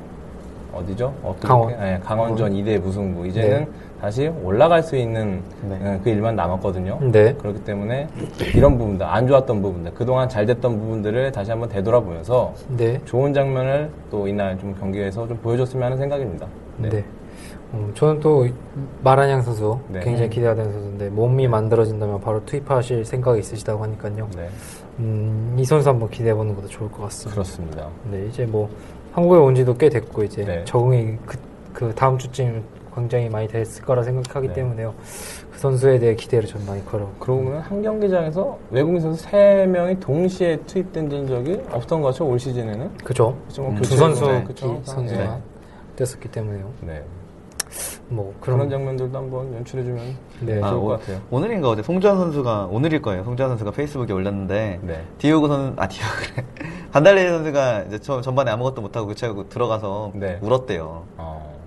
[0.76, 1.14] 어디죠?
[1.24, 1.80] 어떻게 강원.
[1.80, 3.68] 네, 강원전 2대 무승부 이제는
[4.02, 5.80] 다시 올라갈 수 있는 네.
[5.82, 7.00] 어, 그 일만 남았거든요.
[7.12, 7.34] 네.
[7.34, 8.08] 그렇기 때문에
[8.54, 13.00] 이런 부분들 안 좋았던 부분들 그동안 잘 됐던 부분들을 다시 한번 되돌아보면서 네.
[13.06, 16.48] 좋은 장면을 또 이날 좀 경기에서 좀 보여줬으면 하는 생각입니다.
[16.78, 17.04] 네.
[17.74, 18.48] 음, 저는 또
[19.04, 20.00] 마란양 선수 네.
[20.00, 24.30] 굉장히 기대가 되는 선수인데 몸이 만들어진다면 바로 투입하실 생각이 있으시다고 하니까요.
[24.36, 24.50] 네,
[25.00, 27.34] 음, 이 선수 한번 기대해 보는 것도 좋을 것 같습니다.
[27.34, 27.90] 그렇습니다.
[28.10, 28.70] 네, 이제 뭐
[29.16, 30.66] 한국에 온 지도 꽤 됐고 이제 네.
[30.66, 31.38] 적응이 그,
[31.72, 32.62] 그 다음 주쯤
[32.94, 34.54] 굉장히 많이 됐을 거라 생각하기 네.
[34.56, 34.94] 때문에요.
[35.54, 37.10] 그 선수에 대해 기대를 좀 많이 걸어.
[37.18, 42.98] 그러고 보면 한 경기장에서 외국인 선수 3명이 동시에 투입된 적이 없던 거죠, 올 시즌에는?
[43.06, 43.38] 그죠?
[43.54, 44.82] 좀 음, 교체 두 선수 네, 기- 그쵸?
[44.84, 45.42] 선수가 네.
[45.96, 46.70] 됐었기 때문에요.
[46.82, 47.02] 네.
[48.08, 50.62] 뭐 그런, 그런 장면들도 한번 연출해주면 네.
[50.62, 51.22] 아, 좋을 것 오- 같아요.
[51.32, 53.24] 오늘인가 어제 송주환 선수가 오늘일 거예요.
[53.24, 55.04] 송주환 선수가 페이스북에 올렸는데 네.
[55.18, 56.46] 디오고 선, 아 디오그래.
[56.92, 60.38] 반달레 선수가 이제 저, 전반에 아무것도 못하고 교체하고 들어가서 네.
[60.42, 61.04] 울었대요.
[61.18, 61.60] 어,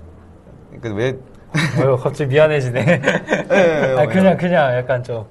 [0.81, 1.19] 그 왜?
[1.83, 2.81] 어휴, 갑자기 미안해지네.
[2.87, 3.01] 예,
[3.51, 4.07] 예, 아, 예.
[4.07, 5.25] 그냥 그냥 약간 좀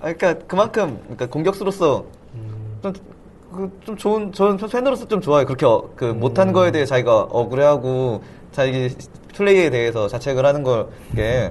[0.00, 2.92] 아, 그러니까 그만큼 그러니까 공격수로서 음, 좀,
[3.52, 5.44] 그, 좀 좋은 저는 팬으로서 좀 좋아요.
[5.44, 6.20] 그렇게 어, 그 음.
[6.20, 8.22] 못한 거에 대해 자기가 억울해하고
[8.52, 8.88] 자기
[9.40, 11.50] 플레이에 대해서 자책을 하는 걸게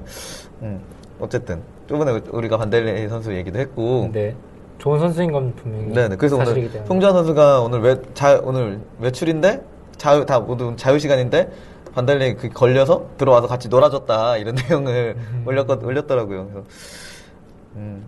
[0.62, 0.80] 음,
[1.20, 4.36] 어쨌든 저번에 우리가 반달레 선수 얘기도 했고 네.
[4.78, 6.16] 좋은 선수인 건 분명히 네네.
[6.18, 6.70] 그래서 오늘.
[6.86, 9.64] 송주환 선수가 오늘 외, 자, 오늘 외출인데
[9.98, 11.50] 자유 다 모두 자유 시간인데
[11.92, 15.44] 반달리 그 걸려서 들어와서 같이 놀아줬다 이런 내용을 음.
[15.48, 16.46] 올렸 올렸더라고요.
[16.46, 16.68] 그래서
[17.76, 18.06] 음,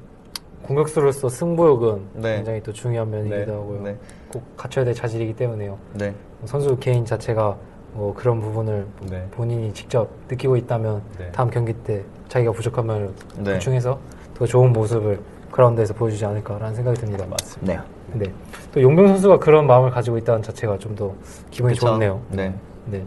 [0.61, 2.35] 공격수로서 승부욕은 네.
[2.35, 3.51] 굉장히 또 중요한 면이기도 네.
[3.51, 3.81] 하고요.
[3.81, 3.97] 네.
[4.31, 5.79] 꼭 갖춰야 될 자질이기 때문에요.
[5.95, 6.13] 네.
[6.37, 7.57] 뭐 선수 개인 자체가
[7.93, 9.25] 뭐 그런 부분을 네.
[9.31, 11.31] 본인이 직접 느끼고 있다면 네.
[11.31, 13.53] 다음 경기 때 자기가 부족한 면을 네.
[13.53, 13.99] 보충해서
[14.33, 15.19] 더 좋은 모습을
[15.51, 17.25] 그라운드에서 보여주지 않을까라는 생각이 듭니다.
[17.29, 17.83] 맞습니다.
[18.13, 18.25] 네.
[18.25, 18.31] 네.
[18.73, 21.13] 또 용병 선수가 그런 마음을 가지고 있다는 자체가 좀 더
[21.49, 21.87] 기분이 그쵸?
[21.87, 22.21] 좋네요.
[22.29, 22.53] 네.
[22.85, 23.03] 네.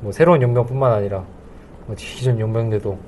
[0.00, 1.24] 뭐 새로운 용병뿐만 아니라
[1.86, 2.98] 뭐 기존 용병들도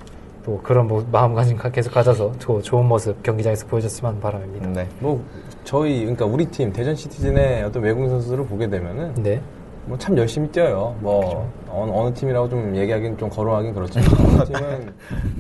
[0.45, 4.67] 또 그런 뭐 마음가짐 가- 계속 가져서 더 좋은 모습 경기장에서 보여줬으면 하는 바람입니다.
[4.69, 4.89] 네.
[4.99, 5.23] 뭐
[5.63, 9.41] 저희 그러니까 우리 팀 대전 시티즌의 어떤 외국인 선수들을 보게 되면은 네.
[9.87, 10.95] 뭐 참 열심히 뛰어요.
[11.01, 14.07] 뭐 어느, 어느 팀이라고 좀 얘기하기는 좀 거론하긴 그렇지만
[14.41, 14.95] 어느 팀은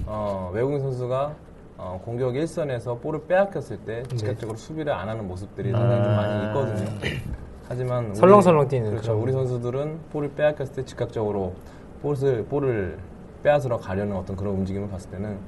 [0.06, 1.34] 어, 외국인 선수가
[1.78, 4.16] 어, 공격 일선에서 볼을 빼앗겼을 때 네.
[4.16, 6.90] 즉각적으로 수비를 안 하는 모습들이 상당히 좀 많이 있거든요.
[7.68, 9.18] 하지만 설렁설렁 뛰는 그렇죠.
[9.20, 11.54] 우리 선수들은 볼을 빼앗겼을 때 즉각적으로
[12.02, 12.98] 볼을 볼을
[13.42, 15.38] 빼앗으러 가려는 어떤 그런 움직임을 봤을 때는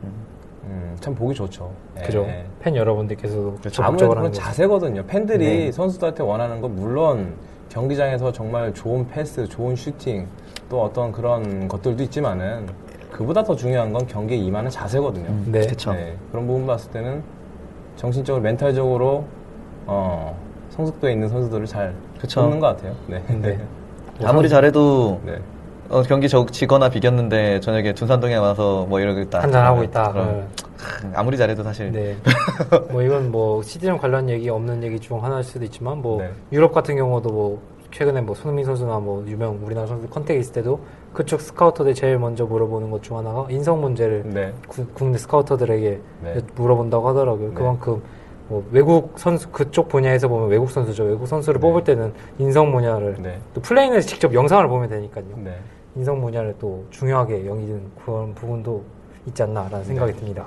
[0.65, 1.71] 음, 참 보기 좋죠.
[1.99, 2.21] 예, 그죠.
[2.27, 2.47] 예.
[2.61, 4.33] 팬 여러분들께서도 아무래도 적극적으로 그런.
[4.33, 5.05] 자세거든요.
[5.07, 5.73] 팬들이 네.
[5.73, 7.35] 선수들한테 원하는 건 물론
[7.75, 10.29] 경기장에서 정말 좋은 패스, 좋은 슈팅,
[10.69, 12.69] 또 어떤 그런 것들도 있지만은
[13.11, 15.27] 그보다 더 중요한 건 경기에 임하는 자세거든요.
[15.47, 15.67] 네.
[15.67, 15.93] 그쵸.
[15.93, 17.23] 네, 그런 부분 봤을 때는
[17.97, 19.25] 정신적으로, 멘탈적으로
[19.87, 20.37] 어,
[20.71, 22.43] 성숙도에 있는 선수들을 잘 그쵸.
[22.43, 22.95] 뽑는 것 같아요.
[23.09, 23.23] 네.
[23.29, 23.59] 네.
[24.23, 25.39] 아무리 잘해도 네.
[25.91, 29.43] 어, 경기 적, 지거나 비겼는데 저녁에 둔산동에 와서 뭐 이러고 있다.
[29.43, 30.13] 한잔 하고 있다.
[30.13, 31.11] 그럼 네.
[31.15, 32.17] 아무리 잘해도 사실 네.
[32.91, 36.31] 뭐 이건 뭐 시티랑 관련 얘기 없는 얘기 중 하나일 수도 있지만 뭐 네.
[36.53, 40.81] 유럽 같은 경우도 뭐 최근에 뭐 손흥민 선수나 뭐 유명 우리나라 선수 컨택이 있을 때도
[41.13, 44.53] 그쪽 스카우터들 제일 먼저 물어보는 것 중 하나가 인성 문제를 네.
[44.67, 46.41] 구- 국내 스카우터들에게 네.
[46.57, 47.49] 물어본다고 하더라고요.
[47.51, 47.55] 네.
[47.55, 48.03] 그만큼
[48.49, 51.05] 뭐 외국 선수 그쪽 분야에서 보면 외국 선수죠.
[51.05, 51.63] 외국 선수를 네.
[51.67, 53.39] 뽑을 때는 인성 문야를 네.
[53.55, 55.25] 또 플레이는 직접 영상을 보면 되니까요.
[55.37, 55.59] 네.
[55.97, 58.85] 인성 문야를 또 중요하게 여기는 그런 부분도
[59.27, 60.47] 있지 않나라는 생각이 듭니다.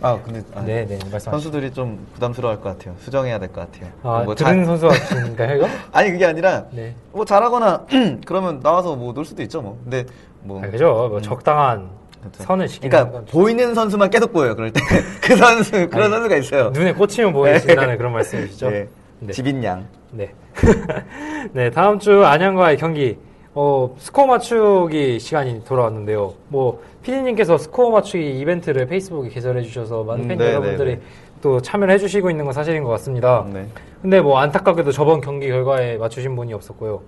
[0.00, 1.30] 아 근데 아, 네, 네, 말씀하시죠.
[1.30, 2.94] 선수들이 좀 부담스러워할 것 같아요.
[2.98, 3.90] 수정해야 될 것 같아요.
[4.02, 5.66] 아, 뭐 들은 잘- 선수 같은가요, 이거?
[5.92, 6.94] 아니 그게 아니라 네.
[7.12, 7.86] 뭐 잘하거나
[8.26, 9.78] 그러면 나와서 뭐 놀 수도 있죠 뭐.
[9.82, 10.04] 근데
[10.42, 11.08] 뭐 아, 그죠.
[11.10, 11.88] 뭐 적당한
[12.20, 12.42] 그렇죠.
[12.42, 14.54] 선을 지키는 그러니까 건 보이는 선수만 계속 보여요.
[14.56, 14.80] 그럴 때
[15.22, 16.70] 그 선수 그런 아니, 선수가 있어요.
[16.70, 18.70] 눈에 꽂히면 보이신다는 그런 말씀이시죠?
[18.70, 18.88] 네.
[19.20, 19.32] 네.
[19.32, 19.86] 집인양.
[20.12, 20.32] 네.
[21.52, 23.18] 네, 다음 주 안양과의 경기.
[23.54, 26.32] 어, 스코어 맞추기 시간이 돌아왔는데요.
[26.46, 31.02] 뭐, 피디님께서 스코어 맞추기 이벤트를 페이스북에 개설해 주셔서 많은 음, 팬 네, 여러분들이 네, 네.
[31.42, 33.44] 또 참여를 해 주시고 있는 건 사실인 것 같습니다.
[33.52, 33.66] 네.
[34.00, 37.00] 근데 뭐, 안타깝게도 저번 경기 결과에 맞추신 분이 없었고요.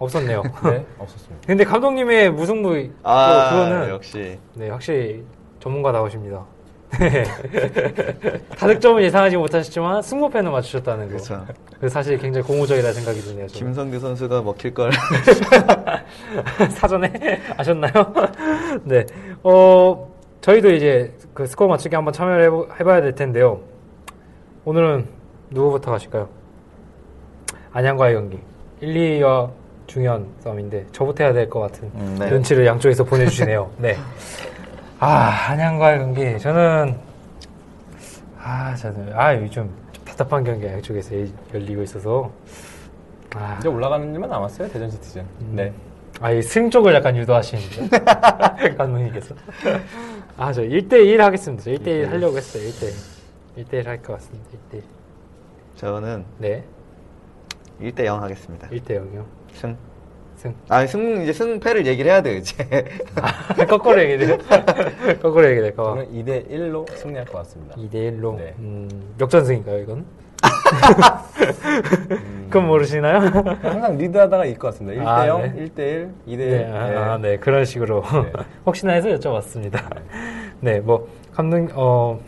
[0.00, 0.42] 없었네요.
[0.64, 1.46] 네, 없었습니다.
[1.46, 4.38] 근데 감독님의 무승부 또 아, 그거는 역시.
[4.54, 5.22] 네 확실히
[5.60, 6.44] 전문가다우십니다.
[6.98, 7.24] 네.
[8.58, 11.10] 다득점은 예상하지 못하셨지만 승부패는 맞추셨다는 거.
[11.10, 11.46] 그렇죠.
[11.78, 13.46] 그 사실 굉장히 고무적이라 생각이 드네요.
[13.46, 13.66] 저는.
[13.66, 14.90] 김성규 선수가 먹힐 걸.
[16.72, 17.92] 사전에 아셨나요?
[18.84, 19.06] 네.
[19.44, 23.60] 어, 저희도 이제 그 스코어 맞추기 한번 참여를 해보, 해봐야 될 텐데요.
[24.64, 25.06] 오늘은
[25.50, 26.28] 누구부터 가실까요?
[27.72, 28.38] 안양과의 경기.
[28.80, 29.50] 1, 2위와
[29.90, 32.30] 중요한 싸움인데 저부터 해야 될 것 같은 음, 네.
[32.30, 33.70] 눈치를 양쪽에서 보내주시네요.
[33.78, 33.96] 네.
[35.00, 36.38] 아, 안양과의 경기.
[36.38, 36.96] 저는
[38.38, 39.74] 아, 저는 아, 요즘 좀
[40.04, 41.14] 답답한 경기가 양쪽에서
[41.52, 42.30] 열리고 있어서
[43.34, 45.24] 아, 이제 올라가는 일만 남았어요, 대전 시티즌.
[45.50, 45.72] 네.
[46.20, 48.04] 아, 이 승 쪽을 약간 유도하시는데.
[48.76, 49.34] 감독님께서.
[50.36, 51.64] 아, 저 1대1 하겠습니다.
[51.64, 52.62] 저 1대1 하려고 했어요.
[52.64, 53.64] 1대1.
[53.64, 54.48] 1대1 할 것 같습니다.
[54.70, 54.82] 1대1.
[55.76, 56.62] 저는 네.
[57.80, 58.68] 1대 0 하겠습니다.
[58.68, 59.24] 1대0이요.
[59.54, 59.76] 승.
[60.36, 60.54] 승.
[60.68, 62.54] 아, 승, 이제 승패를 얘기를 해야 돼요, 이제.
[63.68, 64.38] 거꾸로 얘기돼요.
[65.20, 65.88] 거꾸로 얘기될까 봐.
[65.90, 67.74] 저는 2대 1로 승리할 것 같습니다.
[67.76, 68.36] 2대1로.
[68.36, 68.54] 네.
[68.58, 68.88] 음,
[69.20, 70.06] 역전승인가요, 이건?
[72.48, 73.18] 그건 모르시나요?
[73.62, 75.02] 항상 리드하다가 이길 것 같습니다.
[75.02, 75.52] 1대 아, 0, 네.
[75.64, 76.38] 1대 1, 2대 1.
[76.38, 78.02] 네, 아, 네, 그런 식으로.
[78.02, 78.32] 네.
[78.64, 79.78] 혹시나 해서 여쭤봤습니다.
[80.60, 82.18] 네, 뭐, 감독, 어,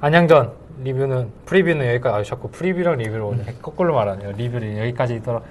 [0.00, 0.52] 안양전
[0.84, 4.32] 리뷰는, preview는 여기까지, 아, 자꾸 preview랑 리뷰를 오늘 거꾸로 말하네요.
[4.32, 5.42] 리뷰를 여기까지 있도록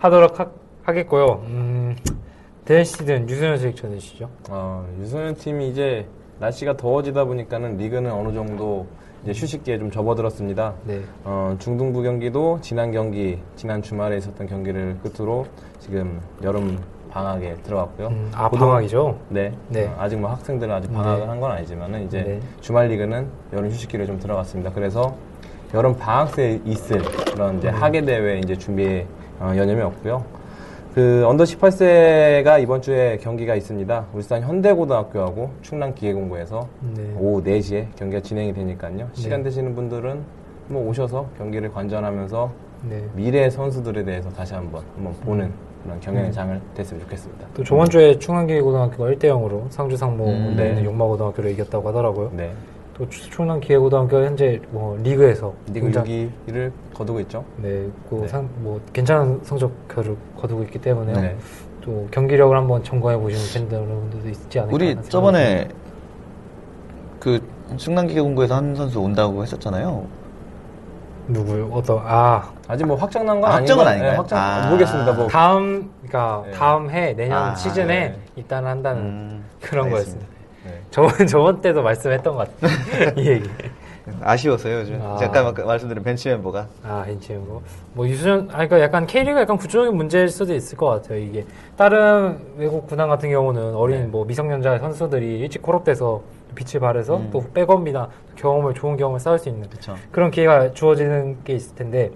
[0.00, 1.94] 하도록 하, 겠고요 음,
[2.64, 4.28] 대시즌 유소연 수익 전해주시죠.
[4.48, 6.06] 어, 유소년 팀이 이제
[6.40, 8.86] 날씨가 더워지다 보니까는 리그는 어느 정도
[9.22, 10.74] 이제 휴식기에 좀 접어들었습니다.
[10.84, 11.00] 네.
[11.24, 15.46] 어, 중등부 경기도 지난 경기, 지난 주말에 있었던 경기를 끝으로
[15.78, 16.78] 지금 여름
[17.10, 18.08] 방학에 들어갔고요.
[18.08, 19.18] 음, 아, 고등- 방학이죠?
[19.28, 19.52] 네.
[19.68, 19.86] 네.
[19.86, 21.26] 어, 아직 뭐 학생들은 아직 방학을 네.
[21.26, 22.40] 한건 아니지만은 이제 네.
[22.60, 24.72] 주말 리그는 여름 휴식기를 좀 들어갔습니다.
[24.72, 25.14] 그래서
[25.74, 27.58] 여름 방학 때 있을 그런 음.
[27.58, 29.06] 이제 하계 대회 이제 준비에
[29.40, 30.22] 어, 여념이 없고요.
[30.94, 34.06] 그 언더 18세가 이번 주에 경기가 있습니다.
[34.12, 37.14] 울산 현대고등학교하고 충남 기계공고에서 네.
[37.18, 39.08] 오후 4시에 경기가 진행이 되니까요.
[39.12, 40.20] 시간 되시는 분들은
[40.68, 42.50] 뭐 오셔서 경기를 관전하면서
[42.88, 43.04] 네.
[43.14, 45.54] 미래 선수들에 대해서 다시 한번 한번 보는 음.
[45.84, 47.46] 그런 경연의 장을 됐으면 좋겠습니다.
[47.54, 50.74] 또 저번 주에 충남기계고등학교가 1대 0으로 상주 상무 음, 네.
[50.74, 50.84] 네.
[50.84, 52.30] 용마고등학교를 이겼다고 하더라고요.
[52.36, 52.52] 네.
[53.00, 57.42] 또 추- 충남기계고등학교 현재 뭐 리그에서 리그 굉장히 6위를 거두고 있죠.
[57.56, 58.28] 네, 그 네.
[58.28, 61.36] 상, 뭐 괜찮은 성적표를 거두고 있기 때문에 네.
[61.80, 64.74] 또 경기력을 한번 점검해 보시는 팬들 여러분들도 있지 않을까.
[64.74, 65.68] 우리 저번에
[67.18, 67.40] 그
[67.78, 70.04] 충남 기계 공고에서 한 선수 온다고 했었잖아요.
[71.28, 71.70] 누구요?
[71.72, 73.54] 어떤 아 아직 뭐 확정 난 건 아?
[73.54, 74.18] 확정은 아닌가요?
[74.18, 74.66] 확정 아.
[74.68, 75.12] 모르겠습니다.
[75.14, 76.50] 뭐 다음 그러니까 네.
[76.52, 78.18] 다음 해 내년 아, 시즌에 네.
[78.36, 80.26] 입단을 한다는 음, 그런 알겠습니다.
[80.26, 80.39] 거였습니다.
[80.90, 80.92] 네.
[80.92, 83.12] 저번 저번 때도 말씀했던 것 같아요.
[83.16, 83.48] 이 얘기.
[84.22, 85.00] 아쉬웠어요, 요즘.
[85.02, 85.16] 아.
[85.16, 86.66] 잠깐 아까 말씀드린 벤치 멤버가.
[86.82, 87.04] 아,
[87.46, 87.62] 거.
[87.92, 91.46] 뭐, 유수전, 아, 그러니까 약간 K리가 약간 구조적인 문제일 수도 있을 것 같아요, 이게.
[91.76, 94.06] 다른 외국 구단 같은 경우는 어린 네.
[94.06, 96.22] 뭐 미성년자 선수들이 일찍 콜업돼서
[96.54, 97.30] 빛을 발해서 음.
[97.32, 99.94] 또 백업이나 경험을, 좋은 경험을 쌓을 수 있는 그쵸.
[100.10, 102.10] 그런 기회가 주어지는 게 있을 텐데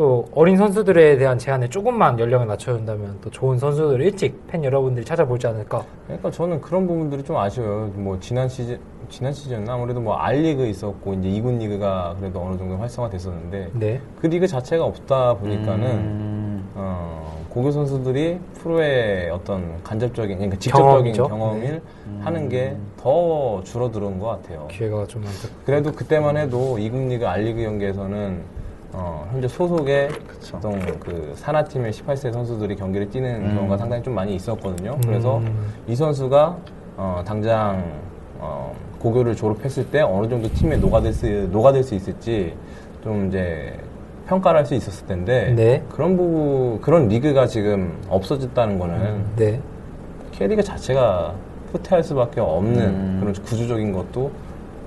[0.00, 5.46] 또 어린 선수들에 대한 제한에 조금만 연령을 낮춰준다면 또 좋은 선수들을 일찍 팬 여러분들이 찾아보지
[5.46, 5.84] 않을까.
[6.06, 7.90] 그러니까 저는 그런 부분들이 좀 아쉬워요.
[7.96, 8.78] 뭐 지난 시즌
[9.10, 14.00] 지난 시즌은 아무래도 뭐 알리그 있었고 이제 이군 리그가 그래도 어느 정도 활성화됐었는데 네.
[14.18, 21.28] 그 리그 자체가 없다 보니까는 음, 어, 고교 선수들이 프로의 어떤 간접적인 그러니까 직접적인 경험이죠.
[21.28, 22.20] 경험을 음.
[22.24, 24.66] 하는 게 더 줄어드는 것 같아요.
[24.70, 25.48] 기회가 좀 많다.
[25.66, 28.59] 그래도 그때만 해도 이군 리그 알리그 경기에서는
[28.92, 30.56] 어, 현재 소속의 그쵸.
[30.56, 33.54] 어떤 그 산하팀의 18세 선수들이 경기를 뛰는 음.
[33.56, 34.98] 경우가 상당히 좀 많이 있었거든요.
[35.04, 35.72] 그래서 음.
[35.86, 36.56] 이 선수가
[36.96, 37.84] 어, 당장
[38.38, 42.54] 어, 고교를 졸업했을 때 어느 정도 팀에 녹아들 수, 녹아들 수 있을지
[43.02, 43.78] 좀 이제
[44.26, 45.82] 평가를 할 수 있었을 텐데 네.
[45.90, 49.60] 그런 부분 그런 리그가 지금 없어졌다는 거는 네.
[50.32, 51.34] K리그 자체가
[51.72, 53.16] 후퇴할 수밖에 없는 음.
[53.20, 54.30] 그런 구조적인 것도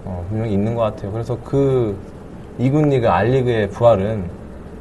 [0.05, 1.11] 어, 분명히 있는 것 같아요.
[1.11, 1.97] 그래서 그
[2.59, 4.23] 이군 리그, 알리그의 부활은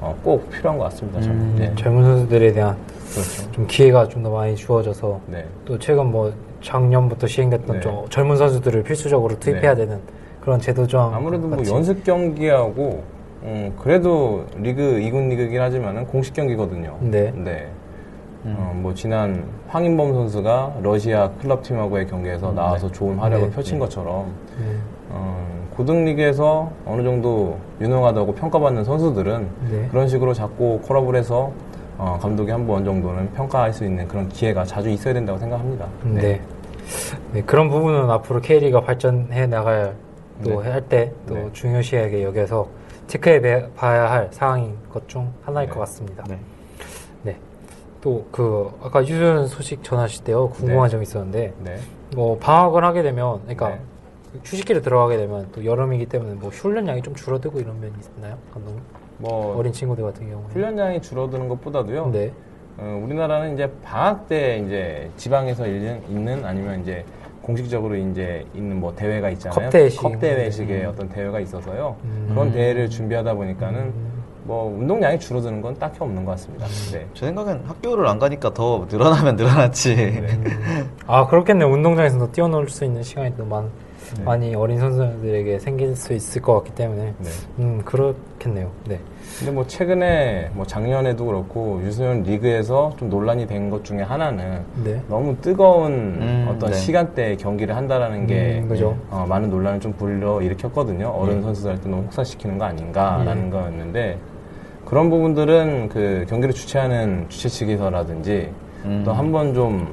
[0.00, 1.20] 어, 꼭 필요한 것 같습니다.
[1.20, 1.36] 저는.
[1.36, 1.56] 음.
[1.58, 1.72] 네.
[1.76, 2.76] 젊은 선수들에 대한
[3.12, 3.52] 그렇죠.
[3.52, 5.44] 좀 기회가 좀 더 많이 주어져서 네.
[5.64, 7.80] 또 최근 뭐 작년부터 시행됐던 네.
[7.80, 10.00] 좀 젊은 선수들을 필수적으로 투입해야 되는
[10.40, 11.58] 그런 제도 조항 아무래도 뭐.
[11.66, 13.02] 연습 경기하고
[13.44, 16.96] 음, 그래도 리그 이군 리그긴 하지만은 공식 경기거든요.
[17.00, 17.32] 네.
[18.44, 18.56] 음.
[18.58, 23.54] 어, 뭐 지난 황인범 선수가 러시아 클럽 팀하고의 경기에서 나와서 좋은 활약을 네.
[23.54, 24.26] 펼친 것처럼
[24.58, 24.66] 네.
[25.10, 29.88] 어, 고등 리그에서 어느 정도 유능하다고 평가받는 선수들은 네.
[29.90, 31.52] 그런 식으로 자꾸 콜업을 해서
[31.98, 35.86] 어, 감독이 한 번 정도는 평가할 수 있는 그런 기회가 자주 있어야 된다고 생각합니다.
[36.04, 36.40] 네.
[37.32, 39.94] 네, 그런 부분은 앞으로 K리가 발전해 나갈
[40.44, 40.70] 또 네.
[40.70, 41.48] 할때또 네.
[41.52, 42.66] 중요시하게 여겨서
[43.06, 45.74] 체크해 배- 봐야 할 사항인 것 중 하나일 네.
[45.74, 46.24] 것 같습니다.
[46.28, 46.38] 네.
[47.22, 47.36] 네.
[48.02, 50.90] 또그 아까 유소년 소식 전하실 때요 궁금한 네.
[50.90, 51.76] 점이 있었는데 네.
[52.16, 53.78] 뭐 방학을 하게 되면 그러니까 네.
[54.44, 58.80] 휴식기를 들어가게 되면 또 여름이기 때문에 뭐 훈련량이 좀 줄어들고 이런 면이 있나요 감독님?
[59.18, 62.10] 뭐 어린 친구들 같은 경우에 훈련량이 줄어드는 것보다도요.
[62.10, 62.32] 네.
[62.78, 67.04] 어, 우리나라는 이제 방학 때 이제 지방에서 있는, 있는 아니면 이제
[67.42, 69.68] 공식적으로 이제 있는 뭐 대회가 있잖아요.
[69.68, 70.20] 컵 대회식.
[70.20, 70.88] 대회식의 음.
[70.88, 71.96] 어떤 대회가 있어서요.
[72.04, 72.26] 음.
[72.30, 74.22] 그런 대회를 준비하다 보니까는 음.
[74.44, 76.66] 뭐 운동량이 줄어드는 건 딱히 없는 것 같습니다.
[76.92, 77.06] 네.
[77.14, 79.94] 제 생각엔 학교를 안 가니까 더 늘어나면 늘어났지.
[79.94, 80.40] 네.
[81.06, 83.68] 아 그렇겠네요 운동장에서 뛰어놀 수 있는 시간이 또 많,
[84.18, 84.24] 네.
[84.24, 87.28] 많이 어린 선수들에게 생길 수 있을 것 같기 때문에 네.
[87.58, 88.98] 음 그렇겠네요 네
[89.38, 95.00] 근데 뭐 최근에 뭐 작년에도 그렇고 유소년 리그에서 좀 논란이 된 것 중에 하나는 네.
[95.08, 96.76] 너무 뜨거운 음, 어떤 네.
[96.76, 98.96] 시간대에 경기를 한다라는 게 음, 그죠.
[99.08, 101.06] 어, 많은 논란을 좀 불러 일으켰거든요.
[101.08, 103.50] 어른 선수들한테 너무 혹사시키는 거 아닌가라는 예.
[103.50, 104.18] 거였는데
[104.84, 108.50] 그런 부분들은 그 경기를 주최하는 주최 측에서라든지
[108.84, 109.02] 음.
[109.06, 109.88] 또 한 번 좀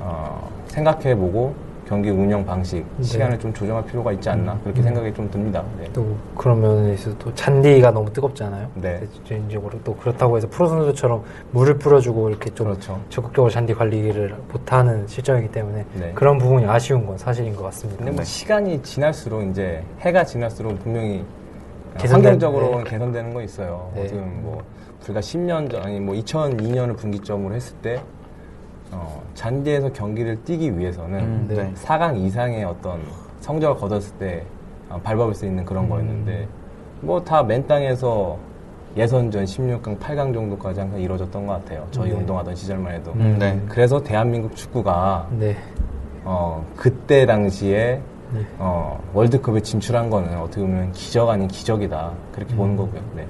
[0.00, 1.54] 어, 생각해보고
[1.92, 3.02] 경기 운영 방식 네.
[3.02, 4.84] 시간을 좀 조정할 필요가 있지 않나 그렇게 음.
[4.84, 5.62] 생각이 좀 듭니다.
[5.78, 5.86] 네.
[5.92, 8.66] 또 그런 면에서 또 잔디가 너무 뜨겁잖아요.
[8.76, 9.02] 네.
[9.26, 12.98] 개인적으로 또 그렇다고 해서 프로 선수들처럼 물을 뿌려주고 이렇게 좀 그렇죠.
[13.10, 16.12] 적극적으로 잔디 관리를 못하는 실정이기 때문에 네.
[16.14, 17.98] 그런 부분이 아쉬운 건 사실인 것 같습니다.
[18.02, 21.22] 근데 뭐 시간이 지날수록 이제 해가 지날수록 분명히
[21.98, 22.84] 개선된- 환경적으로 네.
[22.84, 23.90] 개선되는 거 있어요.
[23.94, 24.06] 네.
[24.06, 24.62] 지금 뭐
[25.00, 28.00] 불과 10년 전 아니 뭐 2002년을 분기점으로 했을 때
[28.92, 31.54] 어, 잔디에서 경기를 뛰기 위해서는 음, 네.
[31.56, 31.72] 네.
[31.74, 33.00] 4강 이상의 어떤
[33.40, 34.44] 성적을 거뒀을 때
[34.88, 35.88] 어, 밟아볼 수 있는 그런 음.
[35.90, 36.48] 거였는데
[37.00, 38.38] 뭐 다 맨 땅에서
[38.96, 41.86] 예선전 16강, 8강 정도까지 항상 이루어졌던 것 같아요.
[41.90, 42.16] 저희 네.
[42.16, 43.12] 운동하던 시절만 해도.
[43.12, 43.58] 음, 네.
[43.68, 45.56] 그래서 대한민국 축구가 네.
[46.24, 48.00] 어, 그때 당시에
[48.34, 48.40] 네.
[48.58, 52.12] 어, 월드컵에 진출한 거는 어떻게 보면 기적 아닌 기적이다.
[52.34, 52.56] 그렇게 음.
[52.58, 53.00] 보는 거고요.
[53.16, 53.26] 네.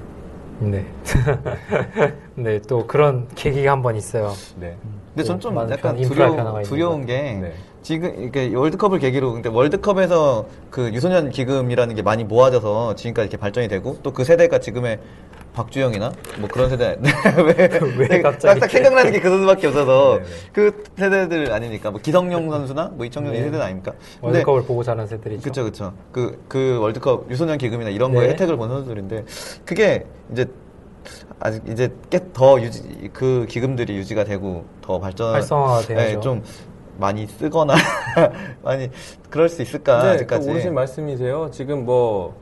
[0.59, 0.85] 네.
[2.35, 4.31] 네, 또 그런 계기가 한 번 있어요.
[4.59, 4.75] 네.
[5.13, 7.53] 근데 전좀 많은 약간 두려운, 두려운 것게 네.
[7.83, 13.67] 지금 이게 월드컵을 계기로 근데 월드컵에서 그 유소년 기금이라는 게 많이 모아져서 지금까지 이렇게 발전이
[13.67, 14.99] 되고 또 그 세대가 지금의
[15.53, 16.97] 박주영이나 뭐 그런 세대
[17.45, 17.69] 왜,
[18.09, 18.59] 왜 갑자기?
[18.59, 20.29] 딱, 딱 생각나는 게 그 선수밖에 없어서 네, 네.
[20.51, 23.43] 그 세대들 아니니까 뭐 기성용 선수나 뭐 이청용 이 네.
[23.43, 23.91] 세대는 아닙니까?
[23.91, 25.43] 근데 월드컵을 보고 자란 세들이죠.
[25.43, 25.93] 그쵸, 그쵸.
[26.11, 28.33] 그, 그 월드컵 유소년 기금이나 이런 거에 네.
[28.33, 29.25] 혜택을 본 선수들인데,
[29.65, 30.47] 그게 이제,
[31.39, 35.33] 아직 이제 꽤더 유지, 그 기금들이 유지가 되고 더 발전.
[35.33, 36.13] 활성화가 돼야죠.
[36.15, 36.43] 네, 좀
[36.97, 37.73] 많이 쓰거나,
[38.63, 38.89] 많이,
[39.29, 40.49] 그럴 수 있을까, 그 아직까지.
[40.49, 41.49] 오르신 말씀이세요.
[41.51, 42.35] 지금 뭐,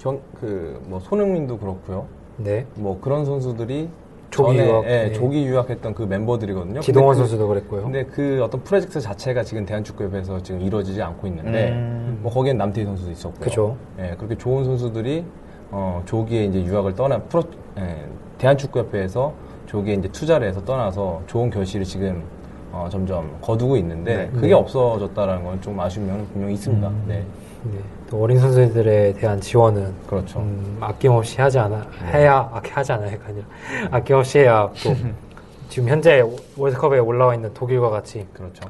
[0.00, 2.06] 경, 그, 뭐, 손흥민도 그렇고요.
[2.36, 2.66] 네.
[2.74, 3.88] 뭐, 그런 선수들이
[4.30, 5.12] 조기 전에, 유학, 예, 네.
[5.12, 6.80] 조기 유학했던 그 멤버들이거든요.
[6.80, 7.82] 기동원 근데 그- 선수도 그랬고요.
[7.84, 12.18] 근데 그 어떤 프로젝트 자체가 지금 대한축구협에서 지금 이루어지지 않고 있는데, 음.
[12.22, 13.40] 뭐, 거기엔 남태희 선수도 있었고요.
[13.44, 13.76] 그죠.
[14.00, 15.24] 예, 그렇게 좋은 선수들이
[15.72, 17.42] 어, 조기에 이제 유학을 떠나 프로
[17.78, 18.06] 예,
[18.38, 19.32] 대한축구협회에서
[19.66, 22.22] 조기에 이제 투자를 해서 떠나서 좋은 결실을 지금
[22.70, 24.30] 어, 점점 거두고 있는데 네.
[24.32, 24.52] 그게 네.
[24.52, 26.86] 없어졌다라는 건 좀 아쉬운 면은 분명히 있습니다.
[26.88, 27.04] 음.
[27.08, 27.24] 네,
[27.64, 27.78] 네.
[28.08, 30.40] 또 어린 선수들에 대한 지원은 그렇죠.
[30.40, 33.46] 음, 아낌없이 하지 않아 해야 아, 하지 않아야가 아니라
[33.90, 34.94] 아낌없이 해야 또
[35.70, 36.22] 지금 현재
[36.56, 38.68] 월드컵에 올라와 있는 독일과 같이 그렇죠.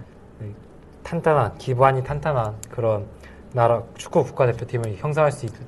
[1.03, 3.05] 탄탄한 기반이 탄탄한 그런
[3.53, 5.59] 나라 축구 국가대표팀을 형성할 수 있는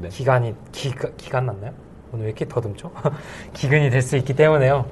[0.00, 0.08] 네.
[0.08, 1.72] 기간이 기가, 기간 맞나요?
[2.12, 2.90] 오늘 왜 이렇게 더듬죠?
[3.52, 4.86] 기근이 될 수 있기 때문에요.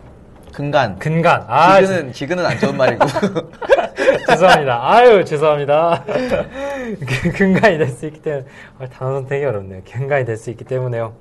[0.52, 0.98] 근간.
[0.98, 3.04] 근간 아 기근은, 기근은 안 좋은 말이고.
[4.28, 4.78] 죄송합니다.
[4.90, 6.04] 아유, 죄송합니다.
[6.06, 8.44] 그 근간이 될 수 있기 때문에,
[8.78, 9.82] 아, 단어 선택이 어렵네요.
[9.90, 11.12] 근간이 될 수 있기 때문에요.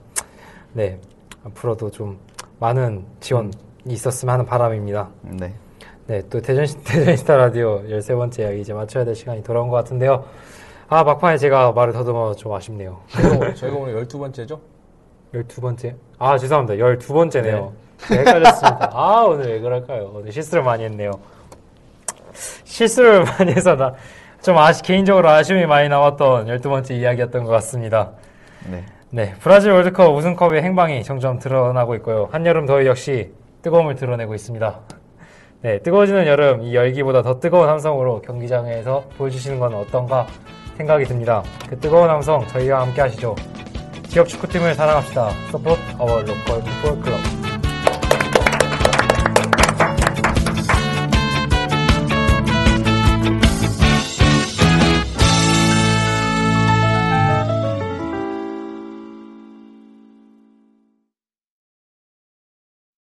[0.73, 0.99] 네.
[1.45, 2.19] 앞으로도 좀
[2.59, 3.51] 많은 지원이
[3.85, 5.09] 있었으면 하는 바람입니다.
[5.23, 5.53] 네.
[6.07, 6.21] 네.
[6.29, 10.25] 또 대전, 대전스타 라디오 13번째 이야기 이제 맞춰야 될 시간이 돌아온 것 같은데요.
[10.93, 12.99] 아, 막판에 제가 말을 더듬어 좀 아쉽네요.
[13.07, 14.59] 저희가, 오늘- 저희가 오늘 12번째죠?
[15.33, 15.95] 12번째?
[16.19, 16.83] 아, 죄송합니다.
[16.85, 17.71] 12번째네요.
[18.11, 18.89] 헷갈렸습니다.
[18.93, 20.11] 아, 오늘 왜 그럴까요?
[20.13, 21.09] 오늘 실수를 많이 했네요.
[22.63, 23.95] 실수를 많이 해서 나,
[24.43, 28.11] 좀 아시, 개인적으로 아쉬움이 많이 남았던 12번째 이야기였던 것 같습니다.
[28.69, 28.83] 네.
[29.09, 29.33] 네.
[29.39, 32.29] 브라질 월드컵 우승컵의 행방이 점점 드러나고 있고요.
[32.31, 33.31] 한여름 더위 역시
[33.63, 34.79] 뜨거움을 드러내고 있습니다.
[35.61, 35.79] 네.
[35.79, 40.27] 뜨거워지는 여름, 이 열기보다 더 뜨거운 함성으로 경기장에서 보여주시는 건 어떤가
[40.77, 41.43] 생각이 듭니다.
[41.69, 43.35] 그 뜨거운 함성 저희와 함께 하시죠.
[44.07, 45.29] 지역 축구팀을 사랑합시다.
[45.51, 47.19] Support our local football club.